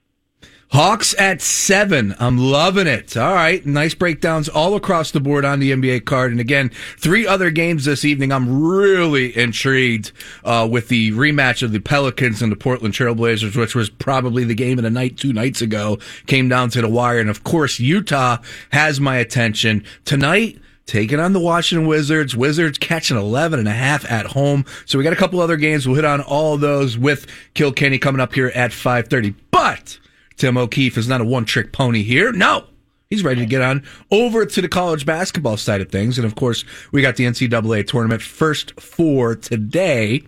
Hawks 0.74 1.14
at 1.20 1.40
seven. 1.40 2.16
I'm 2.18 2.36
loving 2.36 2.88
it. 2.88 3.16
All 3.16 3.32
right. 3.32 3.64
Nice 3.64 3.94
breakdowns 3.94 4.48
all 4.48 4.74
across 4.74 5.12
the 5.12 5.20
board 5.20 5.44
on 5.44 5.60
the 5.60 5.70
NBA 5.70 6.04
card. 6.04 6.32
And 6.32 6.40
again, 6.40 6.72
three 6.98 7.28
other 7.28 7.52
games 7.52 7.84
this 7.84 8.04
evening. 8.04 8.32
I'm 8.32 8.60
really 8.60 9.36
intrigued 9.38 10.10
uh, 10.44 10.66
with 10.68 10.88
the 10.88 11.12
rematch 11.12 11.62
of 11.62 11.70
the 11.70 11.78
Pelicans 11.78 12.42
and 12.42 12.50
the 12.50 12.56
Portland 12.56 12.92
Trailblazers, 12.92 13.56
which 13.56 13.76
was 13.76 13.88
probably 13.88 14.42
the 14.42 14.56
game 14.56 14.76
of 14.76 14.82
the 14.82 14.90
night 14.90 15.16
two 15.16 15.32
nights 15.32 15.62
ago. 15.62 16.00
Came 16.26 16.48
down 16.48 16.70
to 16.70 16.80
the 16.80 16.88
wire. 16.88 17.20
And 17.20 17.30
of 17.30 17.44
course, 17.44 17.78
Utah 17.78 18.38
has 18.72 18.98
my 18.98 19.18
attention. 19.18 19.84
Tonight, 20.04 20.58
taking 20.86 21.20
on 21.20 21.34
the 21.34 21.40
Washington 21.40 21.86
Wizards. 21.86 22.34
Wizards 22.34 22.78
catching 22.78 23.16
11 23.16 23.60
and 23.60 23.68
a 23.68 23.72
half 23.72 24.10
at 24.10 24.26
home. 24.26 24.64
So 24.86 24.98
we 24.98 25.04
got 25.04 25.12
a 25.12 25.16
couple 25.16 25.40
other 25.40 25.56
games. 25.56 25.86
We'll 25.86 25.94
hit 25.94 26.04
on 26.04 26.20
all 26.20 26.56
those 26.56 26.98
with 26.98 27.28
Kilkenny 27.54 27.98
coming 27.98 28.20
up 28.20 28.34
here 28.34 28.50
at 28.56 28.72
530. 28.72 29.36
But 29.52 30.00
Tim 30.36 30.56
O'Keefe 30.56 30.98
is 30.98 31.08
not 31.08 31.20
a 31.20 31.24
one 31.24 31.44
trick 31.44 31.72
pony 31.72 32.02
here. 32.02 32.32
No. 32.32 32.66
He's 33.10 33.22
ready 33.22 33.40
to 33.40 33.46
get 33.46 33.62
on 33.62 33.84
over 34.10 34.44
to 34.44 34.60
the 34.60 34.68
college 34.68 35.06
basketball 35.06 35.56
side 35.56 35.80
of 35.80 35.90
things. 35.90 36.18
And 36.18 36.26
of 36.26 36.34
course, 36.34 36.64
we 36.90 37.02
got 37.02 37.16
the 37.16 37.24
NCAA 37.24 37.86
tournament 37.86 38.22
first 38.22 38.78
four 38.80 39.36
today. 39.36 40.24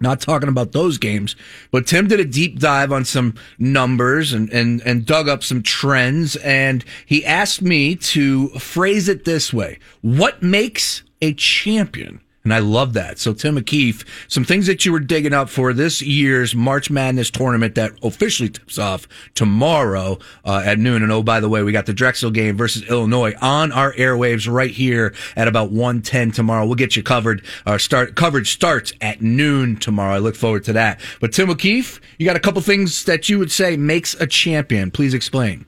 Not 0.00 0.20
talking 0.20 0.48
about 0.48 0.72
those 0.72 0.98
games, 0.98 1.36
but 1.70 1.86
Tim 1.86 2.08
did 2.08 2.18
a 2.18 2.24
deep 2.24 2.58
dive 2.58 2.90
on 2.90 3.04
some 3.04 3.34
numbers 3.58 4.32
and, 4.32 4.50
and, 4.50 4.82
and 4.82 5.06
dug 5.06 5.28
up 5.28 5.44
some 5.44 5.62
trends. 5.62 6.34
And 6.36 6.84
he 7.06 7.24
asked 7.24 7.62
me 7.62 7.94
to 7.94 8.48
phrase 8.58 9.08
it 9.08 9.24
this 9.24 9.52
way. 9.52 9.78
What 10.00 10.42
makes 10.42 11.04
a 11.20 11.34
champion? 11.34 12.20
And 12.44 12.52
I 12.52 12.58
love 12.58 12.92
that. 12.94 13.20
So, 13.20 13.32
Tim 13.32 13.56
O'Keefe, 13.56 14.04
some 14.26 14.44
things 14.44 14.66
that 14.66 14.84
you 14.84 14.90
were 14.90 15.00
digging 15.00 15.32
up 15.32 15.48
for 15.48 15.72
this 15.72 16.02
year's 16.02 16.54
March 16.56 16.90
Madness 16.90 17.30
tournament 17.30 17.76
that 17.76 17.92
officially 18.02 18.48
tips 18.48 18.78
off 18.78 19.06
tomorrow 19.34 20.18
uh, 20.44 20.62
at 20.64 20.78
noon. 20.78 21.02
And 21.04 21.12
oh, 21.12 21.22
by 21.22 21.38
the 21.38 21.48
way, 21.48 21.62
we 21.62 21.70
got 21.70 21.86
the 21.86 21.92
Drexel 21.92 22.32
game 22.32 22.56
versus 22.56 22.82
Illinois 22.88 23.34
on 23.40 23.70
our 23.70 23.92
airwaves 23.92 24.52
right 24.52 24.72
here 24.72 25.14
at 25.36 25.46
about 25.46 25.70
110 25.70 26.32
tomorrow. 26.32 26.66
We'll 26.66 26.74
get 26.74 26.96
you 26.96 27.02
covered. 27.04 27.44
Our 27.64 27.78
start 27.78 28.16
coverage 28.16 28.52
starts 28.52 28.92
at 29.00 29.22
noon 29.22 29.76
tomorrow. 29.76 30.14
I 30.14 30.18
look 30.18 30.34
forward 30.34 30.64
to 30.64 30.72
that. 30.72 31.00
But 31.20 31.32
Tim 31.32 31.48
O'Keefe, 31.48 32.00
you 32.18 32.26
got 32.26 32.36
a 32.36 32.40
couple 32.40 32.60
things 32.60 33.04
that 33.04 33.28
you 33.28 33.38
would 33.38 33.52
say 33.52 33.76
makes 33.76 34.14
a 34.14 34.26
champion. 34.26 34.90
Please 34.90 35.14
explain. 35.14 35.64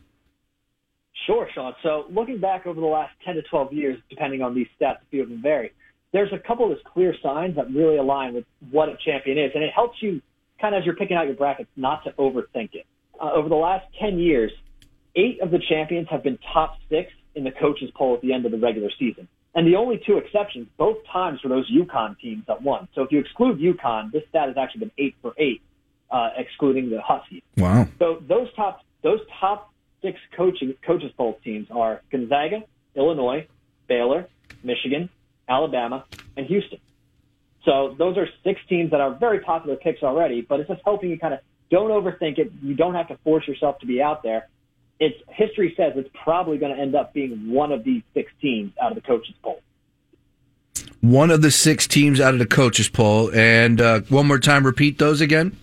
Sure, 1.24 1.48
Sean. 1.54 1.72
So, 1.82 2.04
looking 2.10 2.38
back 2.38 2.66
over 2.66 2.78
the 2.78 2.86
last 2.86 3.14
10 3.24 3.36
to 3.36 3.42
12 3.42 3.72
years, 3.72 3.98
depending 4.10 4.42
on 4.42 4.54
these 4.54 4.66
stats, 4.78 4.96
a 4.96 5.06
few 5.10 5.22
of 5.22 5.28
them 5.30 5.40
vary 5.40 5.72
there's 6.14 6.32
a 6.32 6.38
couple 6.38 6.70
of 6.70 6.78
clear 6.84 7.12
signs 7.20 7.56
that 7.56 7.74
really 7.74 7.96
align 7.96 8.34
with 8.34 8.44
what 8.70 8.88
a 8.88 8.96
champion 9.04 9.36
is, 9.36 9.50
and 9.54 9.64
it 9.64 9.72
helps 9.74 10.00
you 10.00 10.22
kind 10.60 10.72
of 10.72 10.80
as 10.80 10.86
you're 10.86 10.94
picking 10.94 11.16
out 11.16 11.26
your 11.26 11.34
brackets 11.34 11.68
not 11.76 12.04
to 12.04 12.12
overthink 12.12 12.70
it. 12.74 12.86
Uh, 13.20 13.32
over 13.32 13.48
the 13.48 13.56
last 13.56 13.84
10 14.00 14.20
years, 14.20 14.52
eight 15.16 15.40
of 15.40 15.50
the 15.50 15.58
champions 15.58 16.06
have 16.08 16.22
been 16.22 16.38
top 16.52 16.78
six 16.88 17.12
in 17.34 17.42
the 17.42 17.50
coaches 17.50 17.90
poll 17.96 18.14
at 18.14 18.20
the 18.20 18.32
end 18.32 18.46
of 18.46 18.52
the 18.52 18.58
regular 18.58 18.90
season. 18.96 19.26
And 19.56 19.66
the 19.66 19.74
only 19.74 20.00
two 20.06 20.18
exceptions, 20.18 20.68
both 20.76 20.98
times 21.12 21.42
were 21.42 21.50
those 21.50 21.68
UConn 21.68 22.16
teams 22.20 22.44
that 22.46 22.62
won. 22.62 22.86
So 22.94 23.02
if 23.02 23.10
you 23.10 23.18
exclude 23.18 23.58
UConn, 23.58 24.12
this 24.12 24.22
stat 24.28 24.46
has 24.46 24.56
actually 24.56 24.80
been 24.80 24.92
eight 24.98 25.16
for 25.20 25.34
eight, 25.36 25.62
uh, 26.12 26.30
excluding 26.36 26.90
the 26.90 27.00
Huskies. 27.02 27.42
Wow. 27.56 27.88
So 27.98 28.22
those 28.26 28.52
top 28.54 28.80
those 29.02 29.20
top 29.40 29.72
six 30.00 30.18
coaching 30.36 30.74
coaches 30.86 31.10
poll 31.16 31.38
teams 31.42 31.68
are 31.72 32.02
Gonzaga, 32.10 32.62
Illinois, 32.94 33.48
Baylor, 33.88 34.28
Michigan, 34.62 35.08
Alabama, 35.48 36.04
and 36.36 36.46
Houston. 36.46 36.78
So 37.64 37.94
those 37.98 38.16
are 38.16 38.28
six 38.42 38.60
teams 38.68 38.90
that 38.90 39.00
are 39.00 39.14
very 39.14 39.40
popular 39.40 39.76
picks 39.76 40.02
already, 40.02 40.42
but 40.42 40.60
it's 40.60 40.68
just 40.68 40.82
helping 40.84 41.10
you 41.10 41.18
kind 41.18 41.34
of 41.34 41.40
don't 41.70 41.90
overthink 41.90 42.38
it. 42.38 42.52
You 42.62 42.74
don't 42.74 42.94
have 42.94 43.08
to 43.08 43.16
force 43.24 43.48
yourself 43.48 43.78
to 43.80 43.86
be 43.86 44.02
out 44.02 44.22
there. 44.22 44.48
It's 45.00 45.16
history 45.28 45.74
says 45.76 45.94
it's 45.96 46.10
probably 46.22 46.58
going 46.58 46.74
to 46.74 46.80
end 46.80 46.94
up 46.94 47.12
being 47.12 47.50
one 47.50 47.72
of 47.72 47.84
these 47.84 48.02
six 48.12 48.30
teams 48.40 48.72
out 48.80 48.92
of 48.92 48.96
the 48.96 49.06
coaches 49.06 49.34
poll. 49.42 49.60
One 51.00 51.30
of 51.30 51.42
the 51.42 51.50
six 51.50 51.86
teams 51.86 52.20
out 52.20 52.32
of 52.32 52.38
the 52.38 52.46
coaches 52.46 52.88
poll, 52.88 53.30
and 53.34 53.80
uh, 53.80 54.00
one 54.08 54.26
more 54.26 54.38
time, 54.38 54.64
repeat 54.64 54.98
those 54.98 55.20
again. 55.20 55.56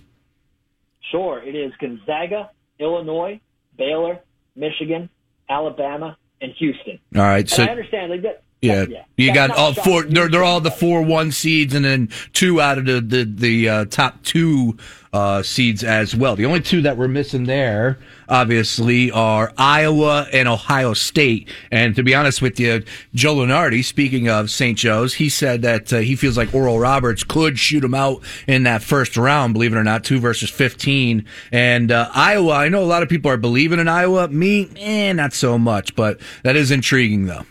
Sure, 1.12 1.42
it 1.42 1.56
is 1.56 1.72
Gonzaga, 1.80 2.52
Illinois, 2.80 3.40
Baylor, 3.78 4.20
Michigan, 4.56 5.10
Alabama, 5.50 6.18
and 6.42 6.52
Houston. 6.54 7.00
All 7.16 7.22
right, 7.22 7.50
so 7.50 7.64
and 7.64 7.70
I 7.70 7.72
understand 7.72 8.12
like 8.12 8.22
that. 8.24 8.44
Yeah, 8.62 8.86
yeah. 8.88 9.06
you 9.18 9.34
got 9.34 9.50
all 9.50 9.74
four. 9.74 10.04
They're 10.04 10.30
they're 10.30 10.44
all 10.44 10.62
the 10.62 10.70
four 10.70 11.02
one 11.02 11.32
seeds, 11.32 11.74
and 11.74 11.84
then 11.84 12.10
two 12.34 12.62
out 12.62 12.78
of 12.78 12.86
the 12.86 13.02
the, 13.02 13.24
the 13.24 13.70
uh, 13.70 13.86
top 13.86 14.22
two 14.22 14.78
uh, 15.14 15.42
seeds 15.42 15.84
as 15.84 16.16
well. 16.16 16.36
The 16.36 16.46
only 16.46 16.62
two 16.62 16.84
that 16.84 16.96
we're 16.96 17.08
missing 17.08 17.46
there, 17.46 17.98
obviously, 18.30 19.10
are 19.10 19.52
Iowa 19.58 20.28
and 20.32 20.48
Ohio 20.48 20.94
State. 20.94 21.50
And 21.72 21.96
to 21.96 22.04
be 22.04 22.14
honest 22.14 22.44
with 22.44 22.60
you, 22.60 22.84
Joe 23.16 23.38
Lunardi, 23.38 23.84
speaking 23.84 24.30
of 24.30 24.52
St. 24.52 24.78
Joe's, 24.78 25.16
he 25.16 25.28
said 25.28 25.64
that 25.64 25.92
uh, 25.92 25.98
he 25.98 26.16
feels 26.16 26.38
like 26.38 26.54
Oral 26.54 26.78
Roberts 26.78 27.24
could 27.24 27.58
shoot 27.58 27.84
him 27.84 27.96
out 27.96 28.22
in 28.48 28.62
that 28.64 28.84
first 28.84 29.18
round. 29.18 29.54
Believe 29.54 29.74
it 29.74 29.78
or 29.78 29.84
not, 29.84 30.04
two 30.04 30.20
versus 30.20 30.52
fifteen. 30.52 31.26
And 31.52 31.92
uh, 31.92 32.12
Iowa, 32.14 32.54
I 32.54 32.70
know 32.70 32.84
a 32.84 32.86
lot 32.86 33.02
of 33.02 33.10
people 33.10 33.32
are 33.32 33.38
believing 33.38 33.80
in 33.80 33.88
Iowa. 33.88 34.28
Me, 34.28 34.70
eh, 34.78 35.14
not 35.14 35.34
so 35.34 35.58
much, 35.58 35.96
but 35.96 36.22
that 36.44 36.56
is 36.56 36.70
intriguing 36.70 37.26
though. 37.26 37.44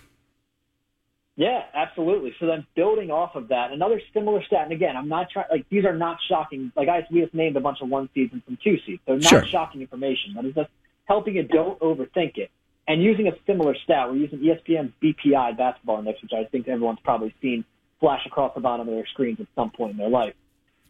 Yeah, 1.40 1.62
absolutely. 1.72 2.34
So 2.38 2.44
then 2.44 2.66
building 2.76 3.10
off 3.10 3.34
of 3.34 3.48
that, 3.48 3.72
another 3.72 3.98
similar 4.12 4.44
stat, 4.44 4.64
and 4.64 4.72
again, 4.72 4.94
I'm 4.94 5.08
not 5.08 5.30
trying, 5.30 5.46
like, 5.50 5.66
these 5.70 5.86
are 5.86 5.96
not 5.96 6.18
shocking. 6.28 6.70
Like, 6.76 6.90
I, 6.90 7.06
we 7.10 7.22
just 7.22 7.32
named 7.32 7.56
a 7.56 7.60
bunch 7.60 7.78
of 7.80 7.88
one 7.88 8.10
seeds 8.12 8.34
and 8.34 8.42
some 8.44 8.58
two 8.62 8.76
seeds. 8.84 9.00
So 9.06 9.14
not 9.14 9.24
sure. 9.24 9.46
shocking 9.46 9.80
information, 9.80 10.34
but 10.36 10.44
it's 10.44 10.54
just 10.54 10.68
helping 11.06 11.36
you 11.36 11.44
don't 11.44 11.80
overthink 11.80 12.36
it. 12.36 12.50
And 12.86 13.02
using 13.02 13.26
a 13.26 13.32
similar 13.46 13.74
stat, 13.84 14.10
we're 14.10 14.16
using 14.16 14.40
ESPN's 14.40 14.92
BPI 15.02 15.56
basketball 15.56 16.00
index, 16.00 16.20
which 16.20 16.32
I 16.34 16.44
think 16.44 16.68
everyone's 16.68 16.98
probably 17.02 17.34
seen 17.40 17.64
flash 18.00 18.20
across 18.26 18.52
the 18.54 18.60
bottom 18.60 18.86
of 18.86 18.94
their 18.94 19.06
screens 19.06 19.40
at 19.40 19.46
some 19.54 19.70
point 19.70 19.92
in 19.92 19.96
their 19.96 20.10
life. 20.10 20.34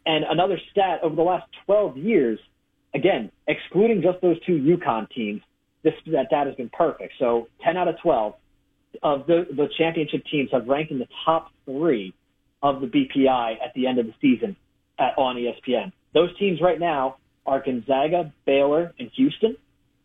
And 0.05 0.25
another 0.25 0.59
stat 0.71 0.99
over 1.01 1.15
the 1.15 1.21
last 1.21 1.47
12 1.65 1.95
years, 1.95 2.39
again, 2.93 3.31
excluding 3.47 4.01
just 4.01 4.19
those 4.19 4.37
two 4.45 4.57
UConn 4.57 5.09
teams, 5.11 5.43
this 5.83 5.93
that 6.07 6.29
data 6.29 6.49
has 6.49 6.55
been 6.57 6.71
perfect. 6.73 7.13
So 7.19 7.47
10 7.63 7.77
out 7.77 7.87
of 7.87 7.97
12 8.01 8.33
of 9.01 9.27
the, 9.27 9.47
the 9.49 9.67
championship 9.77 10.23
teams 10.29 10.49
have 10.51 10.67
ranked 10.67 10.91
in 10.91 10.99
the 10.99 11.07
top 11.25 11.51
three 11.65 12.13
of 12.61 12.81
the 12.81 12.87
BPI 12.87 13.55
at 13.63 13.73
the 13.73 13.87
end 13.87 13.99
of 13.99 14.05
the 14.05 14.13
season 14.21 14.55
at, 14.99 15.17
on 15.17 15.35
ESPN. 15.35 15.91
Those 16.13 16.37
teams 16.37 16.61
right 16.61 16.79
now 16.79 17.17
are 17.45 17.61
Gonzaga, 17.61 18.33
Baylor, 18.45 18.93
and 18.99 19.09
Houston. 19.15 19.57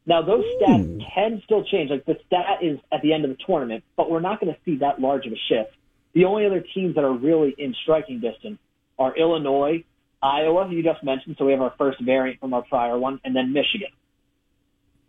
Now 0.07 0.23
those 0.23 0.45
hmm. 0.45 0.65
stats 0.65 0.97
Ooh. 0.97 1.07
can 1.15 1.43
still 1.45 1.65
change. 1.65 1.91
Like 1.91 2.07
the 2.07 2.19
stat 2.27 2.63
is 2.63 2.79
at 2.93 3.03
the 3.03 3.13
end 3.13 3.25
of 3.25 3.31
the 3.31 3.39
tournament, 3.45 3.85
but 3.97 4.11
we're 4.11 4.21
not 4.21 4.41
going 4.41 4.53
to 4.53 4.59
see 4.65 4.79
that 4.79 5.01
large 5.01 5.27
of 5.27 5.33
a 5.33 5.41
shift. 5.49 5.75
The 6.15 6.25
only 6.25 6.47
other 6.47 6.65
teams 6.75 6.95
that 6.95 7.05
are 7.05 7.13
really 7.13 7.55
in 7.59 7.75
striking 7.83 8.21
distance 8.21 8.59
are 8.99 9.15
Illinois, 9.17 9.85
Iowa, 10.23 10.67
who 10.67 10.77
you 10.77 10.83
just 10.83 11.05
mentioned. 11.05 11.37
So 11.39 11.45
we 11.45 11.53
have 11.53 11.61
our 11.61 11.75
first 11.77 12.01
variant 12.01 12.41
from 12.41 12.55
our 12.55 12.63
prior 12.63 12.99
one, 12.99 13.21
and 13.25 13.37
then 13.37 13.53
Michigan. 13.53 13.89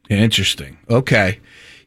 Interesting. 0.10 0.78
Okay. 0.90 1.40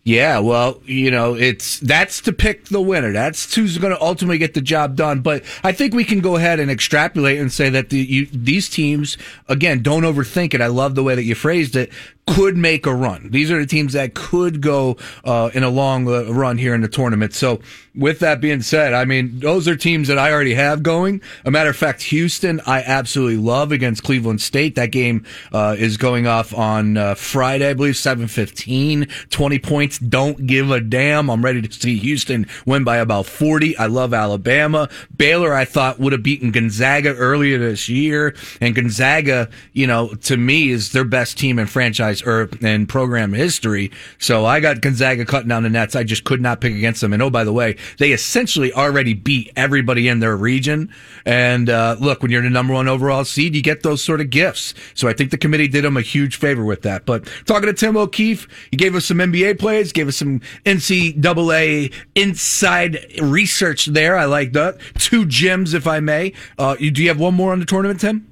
Yeah, 0.03 0.39
well, 0.39 0.81
you 0.87 1.11
know, 1.11 1.35
it's 1.35 1.79
that's 1.81 2.23
to 2.23 2.33
pick 2.33 2.67
the 2.67 2.81
winner. 2.81 3.13
That's 3.13 3.55
who's 3.55 3.77
going 3.77 3.95
to 3.95 4.01
ultimately 4.01 4.39
get 4.39 4.55
the 4.55 4.63
job 4.63 4.97
done. 4.97 5.21
But 5.21 5.45
I 5.63 5.73
think 5.73 5.93
we 5.93 6.05
can 6.05 6.21
go 6.21 6.37
ahead 6.37 6.59
and 6.59 6.71
extrapolate 6.71 7.39
and 7.39 7.53
say 7.53 7.69
that 7.69 7.91
the, 7.91 7.99
you, 7.99 8.27
these 8.33 8.71
teams, 8.71 9.19
again, 9.47 9.83
don't 9.83 10.05
overthink 10.05 10.55
it. 10.55 10.63
I 10.63 10.69
love 10.69 10.95
the 10.95 11.03
way 11.03 11.15
that 11.15 11.25
you 11.25 11.35
phrased 11.35 11.77
it 11.77 11.93
could 12.27 12.57
make 12.57 12.87
a 12.87 12.95
run. 12.95 13.31
These 13.31 13.51
are 13.51 13.59
the 13.59 13.67
teams 13.67 13.93
that 13.95 14.15
could 14.15 14.61
go 14.61 14.97
uh, 15.25 15.51
in 15.53 15.63
a 15.63 15.69
long 15.69 16.09
uh, 16.09 16.33
run 16.33 16.59
here 16.59 16.75
in 16.75 16.81
the 16.81 16.89
tournament. 16.89 17.35
So, 17.35 17.61
with 17.93 18.21
that 18.21 18.41
being 18.41 18.63
said, 18.63 18.95
I 18.95 19.05
mean, 19.05 19.41
those 19.41 19.67
are 19.67 19.75
teams 19.75 20.07
that 20.07 20.17
I 20.17 20.31
already 20.33 20.55
have 20.55 20.85
going. 20.85 21.21
A 21.45 21.51
matter 21.51 21.71
of 21.71 21.77
fact, 21.77 22.03
Houston, 22.03 22.61
I 22.65 22.83
absolutely 22.83 23.37
love 23.37 23.73
against 23.73 24.05
Cleveland 24.05 24.41
State. 24.41 24.77
That 24.77 24.93
game 24.93 25.27
uh, 25.53 25.75
is 25.77 25.97
going 25.97 26.29
off 26.29 26.55
on 26.55 26.97
uh, 26.97 27.15
Friday, 27.17 27.69
I 27.69 27.75
believe, 27.75 27.95
7:15. 27.95 29.11
20 29.31 29.59
points. 29.59 29.99
Don't 29.99 30.47
give 30.47 30.71
a 30.71 30.81
damn. 30.81 31.31
I'm 31.31 31.45
ready 31.45 31.63
to 31.63 31.73
see 31.73 31.99
Houston 31.99 32.47
win 32.65 32.85
by 32.85 32.99
about 32.99 33.27
40. 33.27 33.77
I 33.77 33.87
love 33.87 34.15
Alabama. 34.15 34.89
Baylor, 35.17 35.53
I 35.53 35.65
thought 35.65 35.99
would 35.99 36.13
have 36.13 36.23
beaten 36.23 36.53
Gonzaga 36.53 37.15
earlier 37.17 37.59
this 37.59 37.89
year, 37.89 38.35
and 38.61 38.75
Gonzaga, 38.75 39.51
you 39.73 39.87
know, 39.87 40.15
to 40.23 40.37
me 40.37 40.71
is 40.71 40.93
their 40.93 41.05
best 41.05 41.39
team 41.39 41.59
in 41.59 41.67
franchise 41.67 42.10
or 42.27 42.49
in 42.61 42.87
program 42.87 43.33
history. 43.33 43.91
So 44.19 44.45
I 44.45 44.61
got 44.61 44.81
Gonzaga 44.81 45.25
cutting 45.25 45.49
down 45.49 45.63
the 45.63 45.71
nets. 45.71 45.97
I 45.97 46.05
just 46.05 46.25
could 46.25 46.41
not 46.41 46.61
pick 46.61 46.75
against 46.75 47.01
them. 47.01 47.13
And 47.13 47.23
oh, 47.23 47.31
by 47.31 47.45
the 47.45 47.53
way, 47.53 47.77
they 47.99 48.13
essentially 48.13 48.73
already 48.73 49.15
beat 49.15 49.53
everybody 49.57 50.09
in 50.09 50.21
their 50.21 50.37
region. 50.37 50.93
And 51.25 51.71
uh, 51.71 51.97
look, 52.01 52.23
when 52.23 52.31
you're 52.31 52.43
the 52.43 52.51
number 52.51 52.75
one 52.75 52.89
overall 52.89 53.25
seed, 53.25 53.55
you 53.55 53.63
get 53.63 53.83
those 53.83 54.03
sort 54.03 54.21
of 54.21 54.31
gifts. 54.31 54.75
So 54.95 55.09
I 55.09 55.13
think 55.13 55.31
the 55.31 55.39
committee 55.39 55.69
did 55.69 55.85
them 55.85 55.97
a 55.97 56.03
huge 56.03 56.37
favor 56.37 56.65
with 56.65 56.83
that. 56.83 57.07
But 57.07 57.29
talking 57.47 57.67
to 57.67 57.73
Tim 57.73 57.97
O'Keefe, 57.97 58.47
he 58.71 58.77
gave 58.77 58.95
us 58.95 59.07
some 59.07 59.19
NBA 59.19 59.59
plays, 59.59 59.93
gave 59.93 60.09
us 60.09 60.17
some 60.17 60.41
NCAA 60.65 61.93
inside 62.15 63.07
research 63.23 63.87
there. 63.87 64.17
I 64.17 64.25
like 64.25 64.53
that. 64.53 64.79
Two 64.95 65.27
gems, 65.27 65.75
if 65.75 65.87
I 65.87 66.01
may. 66.01 66.33
Uh, 66.59 66.77
do 66.77 67.03
you 67.03 67.09
have 67.09 67.21
one 67.21 67.35
more 67.35 67.53
on 67.53 67.61
the 67.61 67.67
tournament, 67.67 68.01
Tim? 68.01 68.30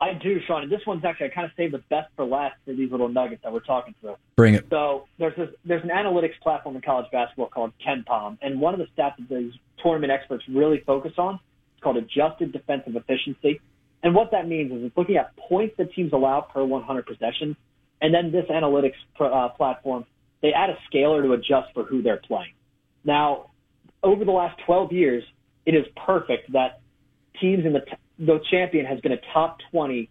I 0.00 0.14
do, 0.14 0.38
Sean. 0.46 0.62
And 0.62 0.70
this 0.70 0.80
one's 0.86 1.04
actually 1.04 1.26
I 1.26 1.30
kind 1.30 1.44
of 1.44 1.52
saved 1.56 1.74
the 1.74 1.82
best 1.90 2.08
for 2.14 2.24
last 2.24 2.54
for 2.64 2.72
these 2.72 2.90
little 2.90 3.08
nuggets 3.08 3.42
that 3.42 3.52
we're 3.52 3.60
talking 3.60 3.94
through. 4.00 4.16
Bring 4.36 4.54
it. 4.54 4.66
So 4.70 5.06
there's 5.18 5.36
this, 5.36 5.48
there's 5.64 5.82
an 5.82 5.90
analytics 5.90 6.38
platform 6.42 6.76
in 6.76 6.82
college 6.82 7.06
basketball 7.10 7.48
called 7.48 7.72
KenPom, 7.84 8.38
and 8.40 8.60
one 8.60 8.74
of 8.74 8.80
the 8.80 8.86
stats 8.96 9.16
that 9.18 9.28
these 9.28 9.52
tournament 9.82 10.12
experts 10.12 10.44
really 10.48 10.82
focus 10.86 11.12
on 11.18 11.34
is 11.34 11.82
called 11.82 11.96
adjusted 11.96 12.52
defensive 12.52 12.94
efficiency. 12.94 13.60
And 14.02 14.14
what 14.14 14.30
that 14.30 14.46
means 14.46 14.70
is 14.70 14.84
it's 14.84 14.96
looking 14.96 15.16
at 15.16 15.36
points 15.36 15.76
that 15.78 15.92
teams 15.92 16.12
allow 16.12 16.42
per 16.42 16.64
100 16.64 17.06
possessions, 17.06 17.56
and 18.00 18.14
then 18.14 18.30
this 18.30 18.46
analytics 18.50 18.94
uh, 19.18 19.48
platform 19.50 20.04
they 20.40 20.52
add 20.52 20.70
a 20.70 20.78
scaler 20.86 21.22
to 21.22 21.32
adjust 21.32 21.72
for 21.74 21.84
who 21.84 22.02
they're 22.02 22.20
playing. 22.24 22.52
Now, 23.04 23.50
over 24.02 24.24
the 24.24 24.30
last 24.30 24.60
12 24.66 24.92
years, 24.92 25.24
it 25.66 25.74
is 25.74 25.84
perfect 26.06 26.52
that 26.52 26.80
teams 27.40 27.66
in 27.66 27.72
the 27.72 27.80
t- 27.80 27.92
the 28.18 28.40
champion 28.50 28.86
has 28.86 29.00
been 29.00 29.12
a 29.12 29.20
top 29.32 29.58
20 29.70 30.08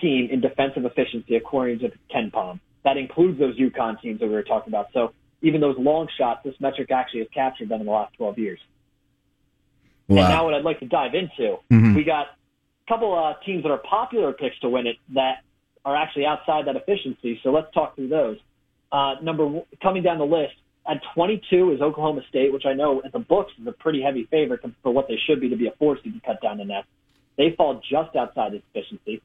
team 0.00 0.28
in 0.30 0.40
defensive 0.40 0.84
efficiency 0.84 1.36
according 1.36 1.80
to 1.80 1.90
KenPom. 2.14 2.60
That 2.84 2.96
includes 2.96 3.38
those 3.38 3.58
UConn 3.58 4.00
teams 4.00 4.20
that 4.20 4.26
we 4.26 4.32
were 4.32 4.42
talking 4.42 4.70
about. 4.70 4.86
So 4.92 5.12
even 5.42 5.60
those 5.60 5.76
long 5.78 6.08
shots, 6.16 6.40
this 6.44 6.54
metric 6.60 6.90
actually 6.90 7.20
has 7.20 7.28
captured 7.34 7.68
them 7.68 7.80
in 7.80 7.86
the 7.86 7.92
last 7.92 8.14
12 8.16 8.38
years. 8.38 8.60
Wow. 10.08 10.22
And 10.22 10.28
now 10.28 10.44
what 10.44 10.54
I'd 10.54 10.64
like 10.64 10.80
to 10.80 10.86
dive 10.86 11.14
into, 11.14 11.58
mm-hmm. 11.70 11.94
we 11.94 12.04
got 12.04 12.26
a 12.26 12.88
couple 12.88 13.12
uh, 13.16 13.34
teams 13.44 13.62
that 13.64 13.70
are 13.70 13.78
popular 13.78 14.32
picks 14.32 14.58
to 14.60 14.68
win 14.68 14.86
it 14.86 14.96
that 15.14 15.42
are 15.84 15.96
actually 15.96 16.26
outside 16.26 16.66
that 16.66 16.76
efficiency. 16.76 17.40
So 17.42 17.50
let's 17.50 17.72
talk 17.72 17.96
through 17.96 18.08
those. 18.08 18.38
Uh, 18.90 19.16
number 19.22 19.60
coming 19.82 20.02
down 20.02 20.18
the 20.18 20.24
list 20.24 20.54
at 20.88 21.02
22 21.14 21.72
is 21.72 21.80
Oklahoma 21.82 22.22
State, 22.28 22.52
which 22.52 22.64
I 22.64 22.72
know 22.72 23.02
at 23.04 23.12
the 23.12 23.18
books 23.18 23.52
is 23.60 23.66
a 23.66 23.72
pretty 23.72 24.00
heavy 24.00 24.26
favorite 24.30 24.60
for 24.82 24.92
what 24.92 25.08
they 25.08 25.18
should 25.26 25.40
be 25.40 25.50
to 25.50 25.56
be 25.56 25.66
a 25.66 25.72
four 25.78 25.98
seed 26.02 26.14
to 26.14 26.20
cut 26.20 26.40
down 26.40 26.56
the 26.56 26.64
net. 26.64 26.84
They 27.38 27.54
fall 27.56 27.80
just 27.88 28.14
outside 28.16 28.52
this 28.52 28.62
efficiency. 28.74 29.22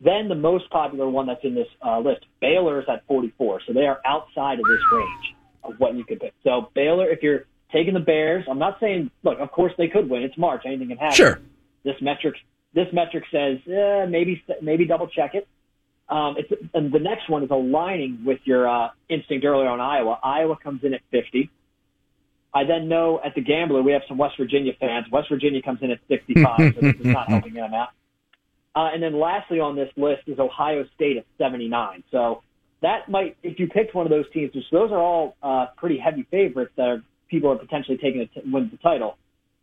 Then 0.00 0.28
the 0.28 0.34
most 0.34 0.70
popular 0.70 1.08
one 1.08 1.26
that's 1.26 1.42
in 1.42 1.54
this 1.54 1.66
uh, 1.84 1.98
list, 1.98 2.24
Baylor 2.40 2.80
is 2.80 2.86
at 2.88 3.06
44. 3.06 3.62
So 3.66 3.72
they 3.72 3.86
are 3.86 4.00
outside 4.06 4.58
of 4.58 4.64
this 4.66 4.80
range 4.92 5.34
of 5.64 5.74
what 5.78 5.94
you 5.94 6.04
could 6.04 6.20
pick. 6.20 6.32
So 6.44 6.70
Baylor, 6.74 7.10
if 7.10 7.22
you're 7.22 7.44
taking 7.72 7.94
the 7.94 8.00
Bears, 8.00 8.44
I'm 8.48 8.58
not 8.58 8.78
saying, 8.80 9.10
look, 9.24 9.38
of 9.40 9.50
course 9.50 9.72
they 9.76 9.88
could 9.88 10.08
win. 10.08 10.22
It's 10.22 10.38
March. 10.38 10.62
Anything 10.64 10.88
can 10.88 10.98
happen. 10.98 11.16
Sure. 11.16 11.40
This 11.84 11.96
metric, 12.00 12.36
this 12.72 12.86
metric 12.92 13.24
says 13.32 13.58
eh, 13.66 14.06
maybe 14.06 14.42
maybe 14.62 14.86
double 14.86 15.08
check 15.08 15.34
it. 15.34 15.48
Um, 16.08 16.36
it's, 16.38 16.52
and 16.72 16.92
the 16.92 17.00
next 17.00 17.28
one 17.28 17.42
is 17.42 17.50
aligning 17.50 18.22
with 18.24 18.38
your 18.44 18.68
uh, 18.68 18.90
instinct 19.08 19.44
earlier 19.44 19.68
on 19.68 19.80
Iowa. 19.80 20.20
Iowa 20.22 20.56
comes 20.56 20.84
in 20.84 20.94
at 20.94 21.00
50. 21.10 21.50
I 22.54 22.64
then 22.64 22.88
know 22.88 23.20
at 23.24 23.34
the 23.34 23.42
Gambler 23.42 23.82
we 23.82 23.92
have 23.92 24.02
some 24.08 24.18
West 24.18 24.36
Virginia 24.38 24.72
fans. 24.78 25.06
West 25.10 25.28
Virginia 25.28 25.60
comes 25.62 25.80
in 25.82 25.90
at 25.90 25.98
65, 26.08 26.74
so 26.74 26.80
this 26.80 26.96
is 26.96 27.06
not 27.06 27.28
helping 27.28 27.54
them 27.54 27.74
out. 27.74 27.90
Uh, 28.74 28.90
and 28.92 29.02
then 29.02 29.18
lastly 29.18 29.60
on 29.60 29.76
this 29.76 29.90
list 29.96 30.22
is 30.26 30.38
Ohio 30.38 30.84
State 30.94 31.16
at 31.16 31.24
79. 31.38 32.04
So 32.10 32.42
that 32.82 33.08
might, 33.08 33.36
if 33.42 33.58
you 33.58 33.68
picked 33.68 33.94
one 33.94 34.06
of 34.06 34.10
those 34.10 34.26
teams, 34.32 34.54
which 34.54 34.64
those 34.70 34.90
are 34.92 34.98
all 34.98 35.36
uh, 35.42 35.66
pretty 35.76 35.98
heavy 35.98 36.26
favorites 36.30 36.72
that 36.76 36.88
are, 36.88 37.02
people 37.28 37.50
are 37.50 37.56
potentially 37.56 37.96
taking 37.96 38.28
to 38.34 38.42
win 38.50 38.68
the 38.70 38.76
title, 38.78 39.16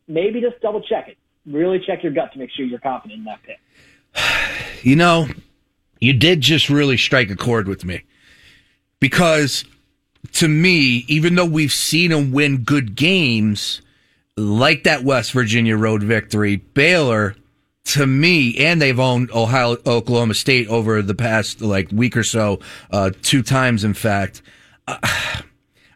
maybe 0.07 0.41
just 0.41 0.59
double 0.61 0.81
check 0.81 1.07
it. 1.07 1.17
Really 1.45 1.79
check 1.79 2.03
your 2.03 2.11
gut 2.11 2.33
to 2.33 2.39
make 2.39 2.49
sure 2.51 2.65
you're 2.65 2.79
confident 2.79 3.19
in 3.19 3.25
that 3.25 3.39
pick. 3.43 3.59
You 4.83 4.97
know, 4.97 5.29
you 6.01 6.11
did 6.11 6.41
just 6.41 6.69
really 6.69 6.97
strike 6.97 7.29
a 7.29 7.37
chord 7.37 7.69
with 7.69 7.85
me 7.85 8.03
because 8.99 9.63
to 10.33 10.47
me, 10.47 11.05
even 11.07 11.35
though 11.35 11.45
we've 11.45 11.71
seen 11.71 12.11
him 12.11 12.31
win 12.31 12.63
good 12.63 12.95
games, 12.95 13.81
like 14.35 14.83
that 14.83 15.03
West 15.03 15.31
Virginia 15.31 15.77
road 15.77 16.03
victory, 16.03 16.57
Baylor, 16.57 17.35
to 17.85 18.07
me, 18.07 18.57
and 18.57 18.81
they've 18.81 18.99
owned 18.99 19.31
Ohio, 19.31 19.77
Oklahoma 19.85 20.33
State 20.33 20.67
over 20.69 21.01
the 21.01 21.13
past 21.13 21.61
like 21.61 21.91
week 21.91 22.15
or 22.15 22.23
so, 22.23 22.59
uh, 22.91 23.11
two 23.21 23.43
times, 23.43 23.83
in 23.83 23.93
fact. 23.93 24.41
Uh, 24.87 24.97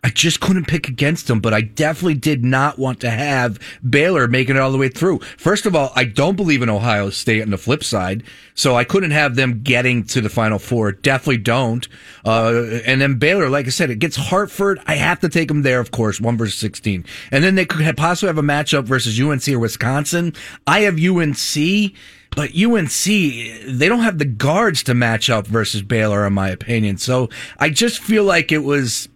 I 0.03 0.09
just 0.09 0.39
couldn't 0.39 0.67
pick 0.67 0.87
against 0.87 1.27
them, 1.27 1.39
but 1.39 1.53
I 1.53 1.61
definitely 1.61 2.15
did 2.15 2.43
not 2.43 2.77
want 2.77 3.01
to 3.01 3.09
have 3.09 3.59
Baylor 3.87 4.27
making 4.27 4.55
it 4.55 4.59
all 4.59 4.71
the 4.71 4.77
way 4.77 4.89
through. 4.89 5.19
First 5.37 5.65
of 5.65 5.75
all, 5.75 5.91
I 5.95 6.03
don't 6.03 6.35
believe 6.35 6.61
in 6.61 6.69
Ohio 6.69 7.09
State 7.09 7.41
on 7.41 7.49
the 7.49 7.57
flip 7.57 7.83
side, 7.83 8.23
so 8.53 8.75
I 8.75 8.83
couldn't 8.83 9.11
have 9.11 9.35
them 9.35 9.61
getting 9.63 10.03
to 10.05 10.21
the 10.21 10.29
Final 10.29 10.59
Four. 10.59 10.91
Definitely 10.91 11.37
don't. 11.37 11.87
Uh, 12.25 12.79
and 12.85 13.01
then 13.01 13.15
Baylor, 13.15 13.49
like 13.49 13.65
I 13.65 13.69
said, 13.69 13.89
it 13.89 13.99
gets 13.99 14.15
Hartford. 14.15 14.79
I 14.85 14.95
have 14.95 15.19
to 15.21 15.29
take 15.29 15.47
them 15.47 15.63
there, 15.63 15.79
of 15.79 15.91
course, 15.91 16.21
one 16.21 16.37
versus 16.37 16.59
16. 16.59 17.05
And 17.31 17.43
then 17.43 17.55
they 17.55 17.65
could 17.65 17.97
possibly 17.97 18.27
have 18.27 18.37
a 18.37 18.41
matchup 18.41 18.83
versus 18.85 19.19
UNC 19.19 19.47
or 19.49 19.59
Wisconsin. 19.59 20.33
I 20.65 20.81
have 20.81 20.99
UNC. 20.99 21.93
But 22.35 22.55
UNC, 22.55 23.03
they 23.03 23.87
don't 23.89 24.01
have 24.01 24.19
the 24.19 24.25
guards 24.25 24.83
to 24.83 24.93
match 24.93 25.27
up 25.27 25.47
versus 25.47 25.81
Baylor, 25.81 26.27
in 26.27 26.33
my 26.33 26.49
opinion. 26.49 26.97
So 26.97 27.29
I 27.57 27.71
just 27.71 27.99
feel 27.99 28.25
like 28.25 28.51
it 28.51 28.59
was 28.59 29.09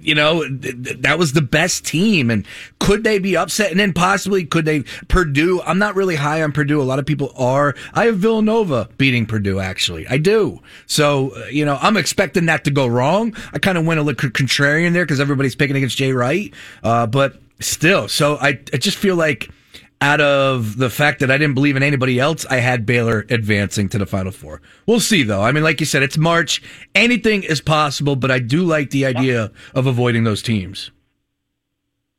you 0.00 0.14
know, 0.14 0.48
that 0.48 1.18
was 1.18 1.32
the 1.32 1.42
best 1.42 1.84
team. 1.84 2.30
And 2.30 2.46
could 2.78 3.04
they 3.04 3.18
be 3.18 3.36
upset? 3.36 3.70
And 3.70 3.78
then 3.78 3.92
possibly 3.92 4.44
could 4.44 4.64
they, 4.64 4.80
Purdue? 5.08 5.60
I'm 5.62 5.78
not 5.78 5.94
really 5.94 6.16
high 6.16 6.42
on 6.42 6.52
Purdue. 6.52 6.80
A 6.80 6.84
lot 6.84 6.98
of 6.98 7.06
people 7.06 7.32
are. 7.36 7.74
I 7.94 8.06
have 8.06 8.16
Villanova 8.16 8.88
beating 8.96 9.26
Purdue, 9.26 9.60
actually. 9.60 10.06
I 10.08 10.18
do. 10.18 10.60
So, 10.86 11.30
uh, 11.30 11.46
you 11.46 11.64
know, 11.64 11.78
I'm 11.82 11.96
expecting 11.96 12.46
that 12.46 12.64
to 12.64 12.70
go 12.70 12.86
wrong. 12.86 13.36
I 13.52 13.58
kind 13.58 13.76
of 13.76 13.84
went 13.84 14.00
a 14.00 14.02
little 14.02 14.30
contrarian 14.30 14.92
there 14.92 15.04
because 15.04 15.20
everybody's 15.20 15.54
picking 15.54 15.76
against 15.76 15.96
Jay 15.96 16.12
Wright. 16.12 16.52
Uh, 16.82 17.06
but 17.06 17.40
still, 17.60 18.08
so 18.08 18.36
I, 18.36 18.60
I 18.72 18.78
just 18.78 18.96
feel 18.96 19.16
like, 19.16 19.50
out 20.00 20.20
of 20.20 20.76
the 20.76 20.90
fact 20.90 21.20
that 21.20 21.30
I 21.30 21.38
didn't 21.38 21.54
believe 21.54 21.76
in 21.76 21.82
anybody 21.82 22.20
else, 22.20 22.46
I 22.46 22.56
had 22.56 22.86
Baylor 22.86 23.26
advancing 23.30 23.88
to 23.90 23.98
the 23.98 24.06
Final 24.06 24.32
Four. 24.32 24.62
We'll 24.86 25.00
see, 25.00 25.22
though. 25.22 25.42
I 25.42 25.52
mean, 25.52 25.64
like 25.64 25.80
you 25.80 25.86
said, 25.86 26.02
it's 26.02 26.16
March. 26.16 26.62
Anything 26.94 27.42
is 27.42 27.60
possible, 27.60 28.14
but 28.16 28.30
I 28.30 28.38
do 28.38 28.64
like 28.64 28.90
the 28.90 29.06
idea 29.06 29.42
yep. 29.42 29.54
of 29.74 29.86
avoiding 29.86 30.24
those 30.24 30.42
teams. 30.42 30.90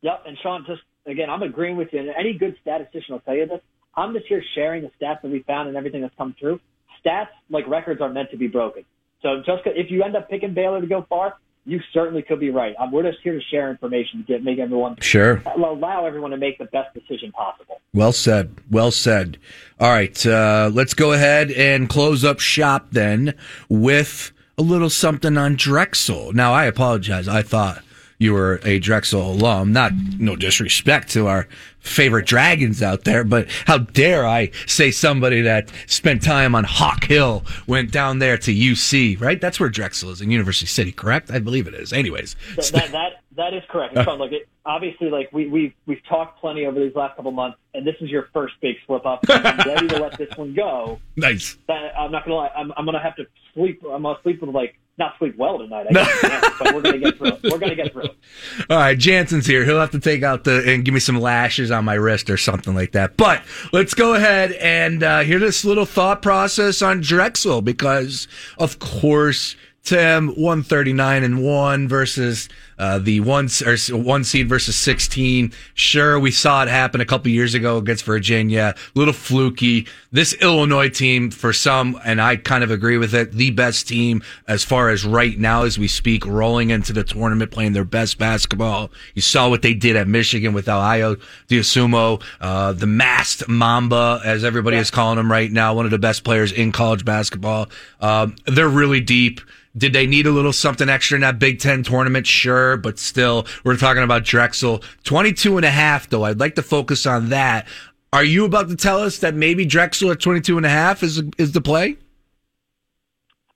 Yep. 0.01 0.23
And 0.27 0.37
Sean, 0.41 0.65
just 0.67 0.81
again, 1.05 1.29
I'm 1.29 1.43
agreeing 1.43 1.77
with 1.77 1.89
you. 1.93 1.99
And 1.99 2.09
any 2.09 2.33
good 2.33 2.55
statistician 2.61 3.13
will 3.13 3.21
tell 3.21 3.35
you 3.35 3.47
this. 3.47 3.61
I'm 3.95 4.13
just 4.13 4.27
here 4.27 4.43
sharing 4.55 4.83
the 4.83 4.91
stats 5.01 5.21
that 5.21 5.31
we 5.31 5.43
found 5.43 5.67
and 5.67 5.77
everything 5.77 6.01
that's 6.01 6.15
come 6.17 6.35
through. 6.39 6.59
Stats, 7.03 7.29
like 7.49 7.67
records, 7.67 8.01
are 8.01 8.09
meant 8.09 8.31
to 8.31 8.37
be 8.37 8.47
broken. 8.47 8.83
So 9.21 9.37
just 9.45 9.63
if 9.65 9.91
you 9.91 10.03
end 10.03 10.15
up 10.15 10.29
picking 10.29 10.53
Baylor 10.53 10.81
to 10.81 10.87
go 10.87 11.05
far, 11.09 11.37
you 11.65 11.79
certainly 11.93 12.21
could 12.21 12.39
be 12.39 12.49
right. 12.49 12.75
Um, 12.79 12.91
we're 12.91 13.03
just 13.03 13.19
here 13.23 13.33
to 13.33 13.41
share 13.51 13.69
information, 13.69 14.19
to 14.19 14.25
get 14.25 14.43
make 14.43 14.59
everyone 14.59 14.97
sure 15.01 15.41
allow 15.55 16.05
everyone 16.05 16.31
to 16.31 16.37
make 16.37 16.57
the 16.57 16.65
best 16.65 16.93
decision 16.93 17.31
possible. 17.31 17.81
Well 17.93 18.11
said. 18.11 18.55
Well 18.69 18.91
said. 18.91 19.37
All 19.79 19.89
right, 19.89 20.25
uh, 20.25 20.69
let's 20.73 20.93
go 20.93 21.13
ahead 21.13 21.51
and 21.51 21.89
close 21.89 22.23
up 22.23 22.39
shop 22.39 22.87
then 22.91 23.33
with 23.67 24.31
a 24.57 24.61
little 24.61 24.89
something 24.89 25.37
on 25.37 25.55
Drexel. 25.55 26.33
Now, 26.33 26.53
I 26.53 26.65
apologize. 26.65 27.27
I 27.27 27.41
thought 27.41 27.83
you 28.19 28.33
were 28.33 28.59
a 28.63 28.79
Drexel 28.79 29.31
alum. 29.31 29.71
Not 29.71 29.93
no 30.19 30.35
disrespect 30.35 31.09
to 31.11 31.27
our 31.27 31.47
favorite 31.79 32.25
dragons 32.25 32.83
out 32.83 33.05
there, 33.05 33.23
but 33.23 33.49
how 33.65 33.77
dare 33.77 34.27
I 34.27 34.51
say 34.67 34.91
somebody 34.91 35.41
that 35.41 35.71
spent 35.87 36.21
time 36.21 36.53
on 36.53 36.65
Hawk 36.65 37.05
Hill 37.05 37.45
went 37.65 37.91
down 37.91 38.19
there 38.19 38.37
to 38.37 38.53
UC, 38.53 39.19
right? 39.21 39.39
That's 39.39 39.57
where 39.59 39.69
Drexel 39.69 40.09
is 40.09 40.19
in 40.19 40.29
University 40.31 40.65
City, 40.65 40.91
correct? 40.91 41.31
I 41.31 41.39
believe 41.39 41.65
it 41.67 41.73
is. 41.73 41.93
Anyways, 41.93 42.35
that 42.57 42.65
that 42.73 42.91
that, 42.91 43.11
that 43.37 43.53
is 43.53 43.63
correct. 43.69 43.95
Uh, 43.95 44.13
look, 44.15 44.33
it, 44.33 44.49
obviously, 44.65 45.09
like 45.09 45.31
we 45.31 45.47
we 45.47 45.73
we've 45.85 46.03
talked 46.09 46.41
plenty 46.41 46.65
over 46.65 46.77
these 46.77 46.95
last 46.95 47.15
couple 47.15 47.31
months, 47.31 47.57
and 47.73 47.87
this 47.87 47.95
is 48.01 48.09
your 48.09 48.27
first 48.33 48.55
big 48.61 48.75
slip 48.85 49.05
up. 49.05 49.21
I'm 49.29 49.57
ready 49.65 49.87
to 49.87 49.99
let 49.99 50.17
this 50.17 50.35
one 50.35 50.53
go. 50.53 50.99
Nice. 51.15 51.57
That, 51.67 51.97
I'm 51.99 52.11
not 52.13 52.23
gonna 52.23 52.35
lie. 52.35 52.51
I'm 52.55 52.71
I'm 52.77 52.85
gonna 52.85 53.01
have 53.01 53.15
to 53.17 53.25
sleep. 53.53 53.81
I'm 53.83 54.03
gonna 54.03 54.17
sleep 54.23 54.39
with 54.39 54.51
like 54.51 54.79
not 54.99 55.17
sleep 55.17 55.35
well 55.37 55.57
tonight, 55.57 55.87
I 55.89 55.93
guess, 55.93 56.53
but 56.59 56.75
we're 56.75 56.81
gonna 56.81 56.99
get 56.99 57.17
through 57.17 57.27
it. 57.27 57.39
We're 57.43 57.57
gonna 57.57 57.75
get 57.75 57.91
through 57.91 58.03
it. 58.03 58.17
All 58.69 58.77
right, 58.77 58.97
Jansen's 58.97 59.47
here. 59.47 59.65
He'll 59.65 59.79
have 59.79 59.91
to 59.91 59.99
take 59.99 60.21
out 60.21 60.43
the 60.43 60.63
and 60.71 60.85
give 60.85 60.93
me 60.93 60.99
some 60.99 61.19
lashes 61.19 61.71
on 61.71 61.85
my 61.85 61.95
wrist 61.95 62.29
or 62.29 62.37
something 62.37 62.75
like 62.75 62.91
that. 62.91 63.17
But 63.17 63.41
let's 63.71 63.93
go 63.93 64.13
ahead 64.13 64.51
and 64.53 65.01
uh, 65.01 65.21
hear 65.21 65.39
this 65.39 65.65
little 65.65 65.85
thought 65.85 66.21
process 66.21 66.81
on 66.81 67.01
Drexel 67.01 67.61
because, 67.61 68.27
of 68.57 68.79
course, 68.79 69.55
Tim, 69.89 70.27
139 70.27 71.23
and 71.23 71.43
1 71.43 71.87
versus 71.87 72.47
uh, 72.77 72.99
the 72.99 73.21
one 73.21 73.49
or 73.65 73.75
one 73.97 74.23
seed 74.23 74.47
versus 74.47 74.75
16. 74.75 75.51
Sure, 75.73 76.19
we 76.19 76.29
saw 76.29 76.61
it 76.61 76.69
happen 76.69 77.01
a 77.01 77.05
couple 77.05 77.31
years 77.31 77.55
ago 77.55 77.77
against 77.77 78.05
Virginia. 78.05 78.75
A 78.77 78.99
little 78.99 79.15
fluky. 79.15 79.87
This 80.11 80.35
Illinois 80.35 80.89
team, 80.89 81.31
for 81.31 81.53
some, 81.53 81.99
and 82.05 82.21
I 82.21 82.35
kind 82.35 82.63
of 82.63 82.69
agree 82.69 82.99
with 82.99 83.15
it, 83.15 83.31
the 83.31 83.49
best 83.49 83.87
team 83.87 84.21
as 84.47 84.63
far 84.63 84.89
as 84.89 85.03
right 85.05 85.39
now 85.39 85.63
as 85.63 85.79
we 85.79 85.87
speak, 85.87 86.23
rolling 86.23 86.69
into 86.69 86.93
the 86.93 87.03
tournament, 87.03 87.49
playing 87.49 87.73
their 87.73 87.83
best 87.83 88.19
basketball. 88.19 88.91
You 89.15 89.23
saw 89.23 89.49
what 89.49 89.63
they 89.63 89.73
did 89.73 89.95
at 89.95 90.07
Michigan 90.07 90.53
with 90.53 90.67
Ayo 90.67 91.19
Dosunmu, 91.47 92.21
uh, 92.41 92.73
the 92.73 92.85
masked 92.85 93.49
Mamba, 93.49 94.21
as 94.23 94.43
everybody 94.43 94.75
yeah. 94.75 94.81
is 94.81 94.91
calling 94.91 95.17
him 95.17 95.31
right 95.31 95.51
now, 95.51 95.73
one 95.73 95.85
of 95.85 95.91
the 95.91 95.97
best 95.97 96.23
players 96.23 96.51
in 96.51 96.71
college 96.71 97.03
basketball. 97.03 97.69
Um, 97.99 98.35
they're 98.45 98.69
really 98.69 99.01
deep. 99.01 99.41
Did 99.79 99.93
they 99.93 100.05
need 100.05 100.27
a 100.27 100.31
little 100.31 100.53
something 100.53 100.89
extra 100.89 101.15
in 101.15 101.21
that 101.21 101.39
Big 101.39 101.59
Ten 101.59 101.83
tournament? 101.83 102.27
Sure, 102.27 102.77
but 102.77 102.99
still, 102.99 103.47
we're 103.63 103.77
talking 103.77 104.03
about 104.03 104.25
Drexel. 104.25 104.83
22 105.05 105.57
and 105.57 105.65
a 105.65 105.69
half, 105.71 106.09
though. 106.09 106.25
I'd 106.25 106.39
like 106.39 106.55
to 106.55 106.61
focus 106.61 107.05
on 107.05 107.29
that. 107.29 107.67
Are 108.11 108.23
you 108.23 108.43
about 108.43 108.69
to 108.69 108.75
tell 108.75 108.99
us 108.99 109.19
that 109.19 109.35
maybe 109.35 109.65
Drexel 109.65 110.11
at 110.11 110.19
22 110.19 110.57
and 110.57 110.65
a 110.65 110.69
half 110.69 111.01
is, 111.01 111.23
is 111.37 111.53
the 111.53 111.61
play? 111.61 111.97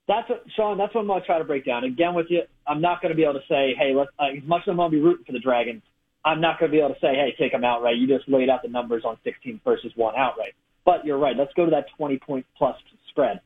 That's 0.06 0.28
what, 0.28 0.44
Sean, 0.54 0.78
that's 0.78 0.94
what 0.94 1.02
I'm 1.02 1.06
going 1.06 1.20
to 1.20 1.26
try 1.26 1.38
to 1.38 1.44
break 1.44 1.64
down. 1.64 1.84
Again, 1.84 2.14
with 2.14 2.26
you, 2.28 2.42
I'm 2.66 2.80
not 2.80 3.02
going 3.02 3.10
to 3.10 3.16
be 3.16 3.24
able 3.24 3.34
to 3.34 3.46
say, 3.48 3.74
hey, 3.78 3.94
let's, 3.94 4.10
uh, 4.18 4.36
as 4.36 4.44
much 4.44 4.62
as 4.62 4.70
I'm 4.70 4.76
going 4.76 4.90
to 4.90 4.96
be 4.96 5.02
rooting 5.02 5.24
for 5.24 5.32
the 5.32 5.40
Dragons, 5.40 5.82
I'm 6.24 6.40
not 6.40 6.58
going 6.58 6.70
to 6.70 6.76
be 6.76 6.80
able 6.80 6.94
to 6.94 7.00
say, 7.00 7.14
hey, 7.14 7.34
take 7.38 7.52
them 7.52 7.64
outright. 7.64 7.96
You 7.96 8.06
just 8.06 8.28
laid 8.28 8.48
out 8.48 8.62
the 8.62 8.68
numbers 8.68 9.02
on 9.04 9.18
16 9.24 9.60
versus 9.64 9.92
one 9.94 10.14
outright. 10.16 10.54
But 10.84 11.04
you're 11.04 11.18
right. 11.18 11.36
Let's 11.36 11.52
go 11.54 11.64
to 11.64 11.70
that 11.72 11.86
20 11.96 12.18
point 12.18 12.46
plus 12.56 12.76
spread. 13.08 13.40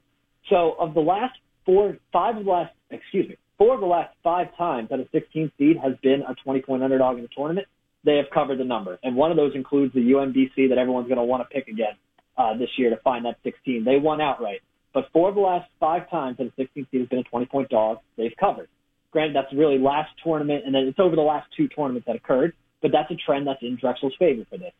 So 0.49 0.77
of 0.79 0.95
the 0.95 1.01
last 1.01 1.38
four, 1.68 1.98
five 2.14 2.38
of 2.38 2.46
the 2.46 2.50
last, 2.50 2.72
excuse 2.90 3.28
me, 3.28 3.37
four 3.59 3.74
of 3.74 3.81
the 3.81 3.87
last 3.87 4.14
five 4.24 4.46
times 4.57 4.88
that 4.88 5.00
a 5.00 5.07
16 5.12 5.52
seed 5.59 5.76
has 5.76 5.92
been 6.02 6.22
a 6.26 6.35
20 6.42 6.62
point 6.62 6.83
underdog 6.83 7.16
in 7.16 7.22
the 7.22 7.28
tournament, 7.37 7.66
they 8.04 8.16
have 8.16 8.24
covered 8.33 8.59
the 8.59 8.64
number. 8.64 8.98
And 9.02 9.14
one 9.14 9.31
of 9.31 9.37
those 9.37 9.52
includes 9.54 9.92
the 9.92 10.00
UMBC 10.00 10.70
that 10.70 10.78
everyone's 10.78 11.09
going 11.09 11.18
to 11.18 11.24
want 11.24 11.46
to 11.46 11.54
pick 11.54 11.68
again 11.68 11.92
uh, 12.38 12.57
this 12.57 12.70
year 12.78 12.88
to 12.88 12.96
find 13.02 13.26
that 13.26 13.37
16. 13.44 13.85
They 13.85 13.98
won 13.98 14.22
outright. 14.22 14.62
But 14.94 15.09
four 15.12 15.28
of 15.28 15.35
the 15.35 15.42
last 15.42 15.68
five 15.78 16.09
times 16.11 16.38
that 16.38 16.46
a 16.46 16.52
16 16.57 16.87
seed 16.90 17.00
has 17.00 17.09
been 17.11 17.18
a 17.18 17.24
20 17.24 17.44
point 17.46 17.68
dog, 17.68 17.98
they've 18.16 18.33
covered. 18.40 18.68
Granted, 19.11 19.37
that's 19.37 19.52
really 19.54 19.78
last 19.78 20.11
tournament, 20.24 20.62
and 20.64 20.74
then 20.74 20.85
it's 20.85 20.98
over 20.98 21.16
the 21.16 21.22
last 21.22 21.48
two 21.54 21.68
tournaments 21.68 22.07
that 22.07 22.16
occurred, 22.16 22.54
but 22.81 22.92
that's 22.92 23.11
a 23.11 23.16
trend 23.26 23.46
that's 23.46 23.62
in 23.62 23.76
Drexel's 23.76 24.14
favor 24.18 24.44
for 24.48 24.57
this. 24.57 24.72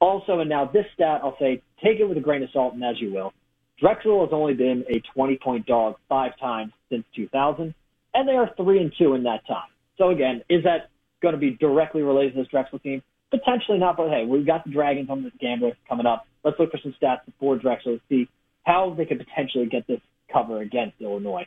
Also, 0.00 0.40
and 0.40 0.50
now 0.50 0.66
this 0.66 0.84
stat, 0.92 1.20
I'll 1.22 1.36
say, 1.38 1.62
take 1.82 1.98
it 1.98 2.04
with 2.04 2.18
a 2.18 2.20
grain 2.20 2.42
of 2.42 2.50
salt 2.52 2.74
and 2.74 2.84
as 2.84 3.00
you 3.00 3.12
will. 3.12 3.32
Drexel 3.78 4.24
has 4.24 4.30
only 4.32 4.54
been 4.54 4.84
a 4.88 5.00
20 5.14 5.38
point 5.38 5.66
dog 5.66 5.96
five 6.08 6.38
times 6.38 6.72
since 6.90 7.04
2000, 7.14 7.74
and 8.14 8.28
they 8.28 8.32
are 8.32 8.50
three 8.56 8.80
and 8.80 8.92
two 8.96 9.14
in 9.14 9.24
that 9.24 9.46
time. 9.46 9.68
So 9.98 10.10
again, 10.10 10.42
is 10.48 10.64
that 10.64 10.90
going 11.20 11.34
to 11.34 11.40
be 11.40 11.50
directly 11.52 12.02
related 12.02 12.34
to 12.34 12.40
this 12.40 12.48
Drexel 12.48 12.78
team? 12.78 13.02
Potentially 13.30 13.78
not, 13.78 13.96
but 13.96 14.08
hey, 14.08 14.24
we've 14.24 14.46
got 14.46 14.64
the 14.64 14.70
Dragons 14.70 15.10
on 15.10 15.22
this 15.22 15.32
gambler 15.40 15.72
coming 15.88 16.06
up. 16.06 16.26
Let's 16.44 16.58
look 16.58 16.70
for 16.70 16.78
some 16.82 16.94
stats 17.00 17.24
before 17.26 17.56
Drexel 17.56 17.96
to 17.96 18.00
see 18.08 18.28
how 18.64 18.94
they 18.96 19.04
could 19.04 19.18
potentially 19.18 19.66
get 19.66 19.86
this 19.86 20.00
cover 20.32 20.60
against 20.60 21.00
Illinois. 21.00 21.46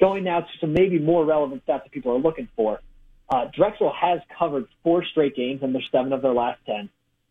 Going 0.00 0.24
now 0.24 0.40
to 0.40 0.46
some 0.60 0.72
maybe 0.72 0.98
more 0.98 1.24
relevant 1.24 1.64
stats 1.66 1.84
that 1.84 1.90
people 1.90 2.12
are 2.12 2.18
looking 2.18 2.48
for. 2.56 2.80
Uh, 3.28 3.46
Drexel 3.54 3.92
has 4.00 4.20
covered 4.38 4.66
four 4.82 5.04
straight 5.04 5.36
games, 5.36 5.60
and 5.62 5.74
they're 5.74 5.82
seven 5.92 6.12
of 6.12 6.22
their 6.22 6.32
last 6.32 6.60
ten. 6.64 6.88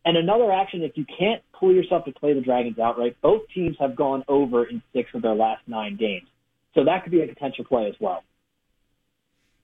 And 0.08 0.16
another 0.16 0.50
action, 0.50 0.82
if 0.82 0.92
you 0.96 1.04
can't 1.18 1.42
pull 1.52 1.70
yourself 1.70 2.06
to 2.06 2.12
play 2.12 2.32
the 2.32 2.40
Dragons 2.40 2.78
outright, 2.78 3.14
both 3.20 3.42
teams 3.54 3.76
have 3.78 3.94
gone 3.94 4.24
over 4.26 4.64
in 4.64 4.80
six 4.94 5.10
of 5.12 5.20
their 5.20 5.34
last 5.34 5.60
nine 5.66 5.98
games. 5.98 6.26
So 6.74 6.82
that 6.84 7.02
could 7.02 7.12
be 7.12 7.20
a 7.20 7.26
potential 7.26 7.66
play 7.66 7.88
as 7.88 7.94
well. 8.00 8.24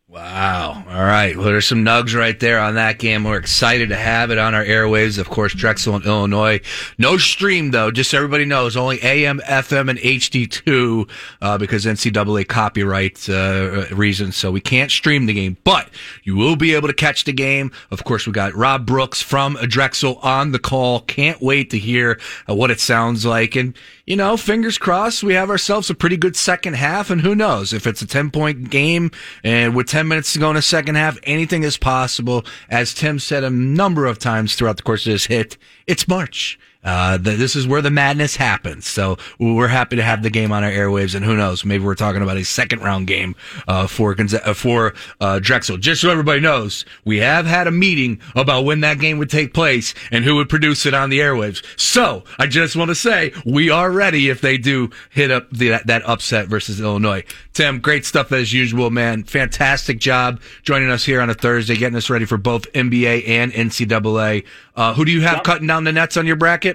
Wow. 0.07 0.85
All 0.87 1.03
right. 1.03 1.35
Well, 1.35 1.47
there's 1.47 1.67
some 1.67 1.83
nugs 1.83 2.15
right 2.15 2.39
there 2.39 2.61
on 2.61 2.75
that 2.75 2.99
game. 2.99 3.25
We're 3.25 3.39
excited 3.39 3.89
to 3.89 3.97
have 3.97 4.31
it 4.31 4.37
on 4.37 4.55
our 4.55 4.63
airwaves. 4.63 5.19
Of 5.19 5.31
course, 5.31 5.55
Drexel 5.55 5.97
in 5.97 6.03
Illinois. 6.03 6.61
No 6.99 7.17
stream 7.17 7.71
though. 7.71 7.91
Just 7.91 8.11
so 8.11 8.19
everybody 8.19 8.45
knows, 8.45 8.77
only 8.77 9.03
AM, 9.03 9.41
FM, 9.41 9.89
and 9.89 9.99
HD2, 9.99 11.09
uh, 11.41 11.57
because 11.57 11.87
NCAA 11.87 12.47
copyright, 12.47 13.27
uh, 13.31 13.87
reasons. 13.93 14.37
So 14.37 14.51
we 14.53 14.61
can't 14.61 14.91
stream 14.91 15.25
the 15.25 15.33
game, 15.33 15.57
but 15.65 15.89
you 16.23 16.37
will 16.37 16.57
be 16.57 16.75
able 16.75 16.89
to 16.89 16.95
catch 16.95 17.25
the 17.25 17.33
game. 17.33 17.73
Of 17.91 18.05
course, 18.05 18.27
we 18.27 18.33
got 18.35 18.55
Rob 18.55 18.85
Brooks 18.85 19.23
from 19.23 19.57
Drexel 19.63 20.17
on 20.17 20.53
the 20.53 20.59
call. 20.59 21.01
Can't 21.01 21.41
wait 21.41 21.71
to 21.71 21.79
hear 21.79 22.21
uh, 22.47 22.55
what 22.55 22.71
it 22.71 22.79
sounds 22.79 23.25
like. 23.25 23.57
And 23.57 23.75
you 24.07 24.17
know, 24.17 24.37
fingers 24.37 24.77
crossed, 24.77 25.23
we 25.23 25.35
have 25.35 25.49
ourselves 25.49 25.89
a 25.89 25.95
pretty 25.95 26.17
good 26.17 26.37
second 26.37 26.75
half. 26.75 27.11
And 27.11 27.23
who 27.23 27.35
knows 27.35 27.73
if 27.73 27.87
it's 27.87 28.03
a 28.03 28.07
10 28.07 28.31
point 28.31 28.71
game 28.71 29.11
and 29.43 29.75
with 29.75 29.87
10 29.89 30.07
minutes 30.09 30.33
to 30.35 30.39
go 30.39 30.51
in 30.51 30.57
the 30.57 30.63
second 30.63 30.97
half, 30.97 31.19
anything 31.23 31.63
is 31.63 31.77
possible. 31.77 32.45
As 32.69 32.93
Tim 32.93 33.19
said 33.19 33.45
a 33.45 33.51
number 33.51 34.07
of 34.07 34.19
times 34.19 34.55
throughout 34.55 34.77
the 34.77 34.83
course 34.83 35.07
of 35.07 35.13
this 35.13 35.27
hit, 35.27 35.57
it's 35.87 36.07
March. 36.07 36.59
Uh, 36.85 37.17
the, 37.17 37.33
this 37.33 37.57
is 37.57 37.67
where 37.67 37.83
the 37.83 37.91
madness 37.91 38.37
happens. 38.37 38.87
So 38.87 39.17
we're 39.39 39.69
happy 39.69 39.97
to 39.97 40.03
have 40.03 40.23
the 40.23 40.31
game 40.31 40.53
on 40.53 40.63
our 40.65 40.71
airwaves, 40.71 41.15
and 41.15 41.25
who 41.25 41.37
knows, 41.37 41.65
maybe 41.65 41.85
we're 41.85 41.95
talking 41.95 42.23
about 42.23 42.37
a 42.37 42.45
second 42.45 42.81
round 42.81 43.07
game 43.07 43.35
uh, 43.67 43.87
for 43.87 44.15
uh, 44.19 44.55
for 44.55 44.95
uh, 45.21 45.39
Drexel. 45.39 45.77
Just 45.79 46.03
so 46.03 46.11
everybody 46.11 46.41
knows, 46.41 46.85
we 47.05 47.19
have 47.19 47.47
had 47.47 47.67
a 47.67 47.71
meeting 47.71 48.21
about 48.35 48.65
when 48.65 48.81
that 48.81 48.99
game 48.99 49.19
would 49.19 49.31
take 49.31 49.55
place 49.55 49.95
and 50.11 50.25
who 50.25 50.37
would 50.37 50.49
produce 50.49 50.87
it 50.87 50.95
on 50.95 51.11
the 51.11 51.21
airwaves. 51.21 51.65
So 51.79 52.25
I 52.39 52.47
just 52.47 52.77
want 52.77 52.91
to 52.91 52.95
say 52.95 53.33
we 53.45 53.71
are 53.71 53.91
ready 53.91 54.29
if 54.29 54.41
they 54.41 54.59
do 54.59 54.91
hit 55.11 55.31
up 55.31 55.51
the, 55.51 55.81
that 55.85 56.03
upset 56.09 56.49
versus 56.49 56.81
Illinois. 56.81 57.25
Tim, 57.53 57.79
great 57.79 58.05
stuff 58.05 58.33
as 58.33 58.53
usual, 58.53 58.91
man. 58.91 59.23
Fantastic 59.25 59.99
job 59.99 60.41
joining 60.63 60.91
us 60.91 61.05
here 61.05 61.21
on 61.21 61.31
a 61.31 61.35
Thursday, 61.35 61.77
getting 61.77 61.97
us 61.97 62.11
ready 62.11 62.25
for 62.25 62.37
both 62.37 62.71
NBA 62.73 63.29
and 63.29 63.53
NCAA. 63.53 64.45
Uh, 64.77 64.93
who 64.95 65.05
do 65.05 65.13
you 65.13 65.21
have 65.21 65.37
yep. 65.37 65.45
cutting 65.45 65.69
down 65.69 65.85
the 65.85 65.93
nets 65.93 66.17
on 66.17 66.27
your 66.27 66.37
bracket? 66.37 66.74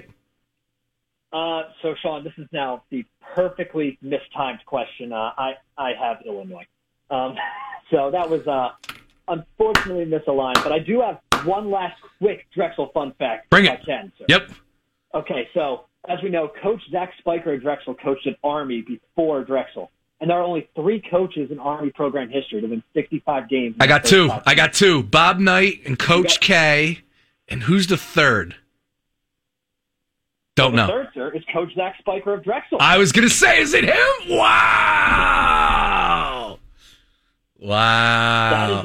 Uh, 1.32 1.62
so, 1.82 1.94
Sean, 2.02 2.24
this 2.24 2.32
is 2.38 2.46
now 2.52 2.82
the 2.90 3.04
perfectly 3.34 3.98
mistimed 4.02 4.60
question. 4.66 5.12
Uh, 5.12 5.32
I 5.38 5.52
I 5.78 5.92
have 6.00 6.18
Illinois. 6.26 6.66
Um, 7.10 7.36
so 7.90 8.10
that 8.10 8.28
was 8.28 8.46
uh, 8.46 8.70
unfortunately 9.28 10.06
misaligned, 10.06 10.62
but 10.62 10.72
I 10.72 10.78
do 10.78 11.00
have 11.00 11.20
one 11.46 11.70
last 11.70 12.00
quick 12.18 12.46
Drexel 12.54 12.90
fun 12.92 13.12
fact. 13.18 13.50
Bring 13.50 13.66
it. 13.66 13.72
I 13.72 13.84
can, 13.84 14.12
sir. 14.18 14.24
Yep. 14.28 14.50
Okay, 15.14 15.48
so 15.54 15.86
as 16.08 16.18
we 16.22 16.30
know, 16.30 16.50
Coach 16.62 16.80
Zach 16.90 17.12
Spiker 17.18 17.52
at 17.54 17.62
Drexel 17.62 17.94
coached 17.94 18.26
at 18.26 18.36
Army 18.42 18.82
before 18.82 19.44
Drexel. 19.44 19.90
And 20.20 20.28
there 20.28 20.38
are 20.38 20.42
only 20.42 20.68
three 20.76 21.02
coaches 21.10 21.50
in 21.50 21.58
Army 21.58 21.90
program 21.90 22.28
history 22.28 22.60
to 22.60 22.66
win 22.66 22.82
65 22.92 23.48
games. 23.48 23.76
I 23.80 23.86
got 23.86 24.04
two. 24.04 24.30
I 24.46 24.54
got 24.54 24.74
two. 24.74 25.02
Bob 25.02 25.38
Knight 25.38 25.80
and 25.86 25.98
Coach 25.98 26.40
got, 26.40 26.40
K. 26.40 26.98
And 27.48 27.62
who's 27.62 27.86
the 27.86 27.96
third? 27.96 28.56
Don't 30.60 30.74
know. 30.74 30.86
Third, 30.86 31.08
sir, 31.14 31.32
is 31.34 31.42
Coach 31.52 31.74
Zach 31.74 31.96
Spiker 31.98 32.34
of 32.34 32.44
Drexel. 32.44 32.78
I 32.80 32.98
was 32.98 33.12
going 33.12 33.26
to 33.26 33.34
say, 33.34 33.60
is 33.60 33.74
it 33.74 33.84
him? 33.84 33.96
Wow. 34.28 35.40
Wow. 37.58 38.84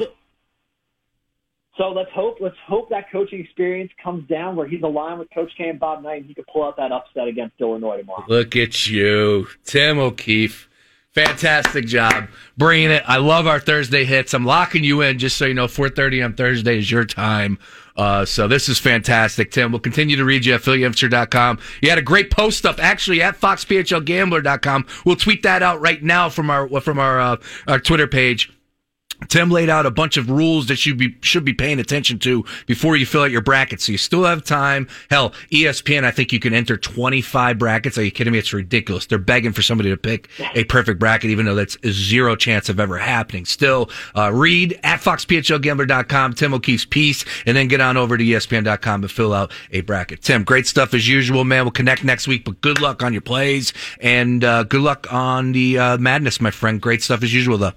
So 1.76 1.88
let's 1.90 2.10
hope 2.14 2.38
let's 2.40 2.56
hope 2.66 2.88
that 2.88 3.10
coaching 3.12 3.40
experience 3.40 3.92
comes 4.02 4.26
down 4.28 4.56
where 4.56 4.66
he's 4.66 4.82
aligned 4.82 5.18
with 5.18 5.28
Coach 5.34 5.52
K 5.58 5.68
and 5.68 5.78
Bob 5.78 6.02
Knight 6.02 6.18
and 6.18 6.26
he 6.26 6.32
can 6.32 6.44
pull 6.50 6.64
out 6.64 6.78
that 6.78 6.90
upset 6.90 7.28
against 7.28 7.60
Illinois 7.60 7.98
tomorrow. 7.98 8.24
Look 8.28 8.56
at 8.56 8.88
you, 8.88 9.46
Tim 9.64 9.98
O'Keefe. 9.98 10.70
Fantastic 11.12 11.86
job 11.86 12.28
bringing 12.56 12.90
it. 12.90 13.02
I 13.06 13.18
love 13.18 13.46
our 13.46 13.60
Thursday 13.60 14.04
hits. 14.04 14.32
I'm 14.34 14.44
locking 14.44 14.84
you 14.84 15.02
in 15.02 15.18
just 15.18 15.36
so 15.36 15.44
you 15.46 15.54
know 15.54 15.66
4:30 15.66 16.24
on 16.24 16.32
Thursday 16.34 16.78
is 16.78 16.90
your 16.90 17.04
time. 17.04 17.58
Uh, 17.96 18.24
so 18.24 18.46
this 18.46 18.68
is 18.68 18.78
fantastic, 18.78 19.50
Tim. 19.50 19.72
We'll 19.72 19.80
continue 19.80 20.16
to 20.16 20.24
read 20.24 20.44
you 20.44 20.54
at 20.54 20.62
phillyhipster.com. 20.62 21.58
You 21.82 21.88
had 21.90 21.98
a 21.98 22.02
great 22.02 22.30
post 22.30 22.66
up 22.66 22.78
actually 22.78 23.22
at 23.22 23.40
foxphlgambler.com. 23.40 24.86
We'll 25.04 25.16
tweet 25.16 25.42
that 25.42 25.62
out 25.62 25.80
right 25.80 26.02
now 26.02 26.28
from 26.28 26.50
our 26.50 26.80
from 26.80 26.98
our 26.98 27.20
uh, 27.20 27.36
our 27.66 27.80
Twitter 27.80 28.06
page. 28.06 28.52
Tim 29.28 29.50
laid 29.50 29.68
out 29.68 29.86
a 29.86 29.90
bunch 29.90 30.16
of 30.16 30.30
rules 30.30 30.66
that 30.66 30.84
you 30.86 30.94
be, 30.94 31.16
should 31.20 31.44
be 31.44 31.52
paying 31.52 31.78
attention 31.80 32.18
to 32.20 32.44
before 32.66 32.96
you 32.96 33.06
fill 33.06 33.22
out 33.22 33.30
your 33.30 33.40
bracket. 33.40 33.80
So 33.80 33.92
you 33.92 33.98
still 33.98 34.24
have 34.24 34.44
time. 34.44 34.88
Hell, 35.10 35.32
ESPN, 35.50 36.04
I 36.04 36.10
think 36.10 36.32
you 36.32 36.40
can 36.40 36.54
enter 36.54 36.76
25 36.76 37.58
brackets. 37.58 37.98
Are 37.98 38.04
you 38.04 38.10
kidding 38.10 38.32
me? 38.32 38.38
It's 38.38 38.52
ridiculous. 38.52 39.06
They're 39.06 39.18
begging 39.18 39.52
for 39.52 39.62
somebody 39.62 39.90
to 39.90 39.96
pick 39.96 40.28
a 40.54 40.64
perfect 40.64 41.00
bracket, 41.00 41.30
even 41.30 41.46
though 41.46 41.54
that's 41.54 41.76
zero 41.86 42.36
chance 42.36 42.68
of 42.68 42.78
ever 42.78 42.98
happening. 42.98 43.44
Still, 43.44 43.90
uh, 44.14 44.32
read 44.32 44.78
at 44.84 45.00
foxphlgambler.com, 45.00 46.34
Tim 46.34 46.54
O'Keefe's 46.54 46.84
piece, 46.84 47.24
and 47.46 47.56
then 47.56 47.68
get 47.68 47.80
on 47.80 47.96
over 47.96 48.16
to 48.16 48.24
ESPN.com 48.24 49.02
to 49.02 49.08
fill 49.08 49.32
out 49.32 49.52
a 49.72 49.80
bracket. 49.80 50.22
Tim, 50.22 50.44
great 50.44 50.66
stuff 50.66 50.94
as 50.94 51.08
usual, 51.08 51.44
man. 51.44 51.64
We'll 51.64 51.72
connect 51.72 52.04
next 52.04 52.28
week, 52.28 52.44
but 52.44 52.60
good 52.60 52.80
luck 52.80 53.02
on 53.02 53.12
your 53.12 53.22
plays 53.22 53.72
and, 54.00 54.44
uh, 54.44 54.64
good 54.64 54.82
luck 54.82 55.12
on 55.12 55.52
the, 55.52 55.78
uh, 55.78 55.98
madness, 55.98 56.40
my 56.40 56.50
friend. 56.50 56.80
Great 56.80 57.02
stuff 57.02 57.22
as 57.22 57.32
usual, 57.32 57.58
though. 57.58 57.72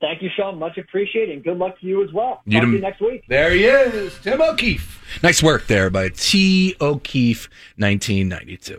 Thank 0.00 0.22
you, 0.22 0.30
Sean. 0.36 0.58
Much 0.58 0.78
appreciated. 0.78 1.34
And 1.34 1.44
good 1.44 1.58
luck 1.58 1.80
to 1.80 1.86
you 1.86 2.04
as 2.04 2.12
well. 2.12 2.42
You 2.44 2.60
Talk 2.60 2.68
to 2.68 2.72
you 2.74 2.80
next 2.80 3.00
week. 3.00 3.24
There 3.28 3.50
he 3.50 3.64
is, 3.64 4.16
Tim 4.20 4.40
O'Keefe. 4.40 5.20
Nice 5.22 5.42
work 5.42 5.66
there 5.66 5.90
by 5.90 6.10
T. 6.10 6.76
O'Keefe, 6.80 7.48
1992. 7.76 8.58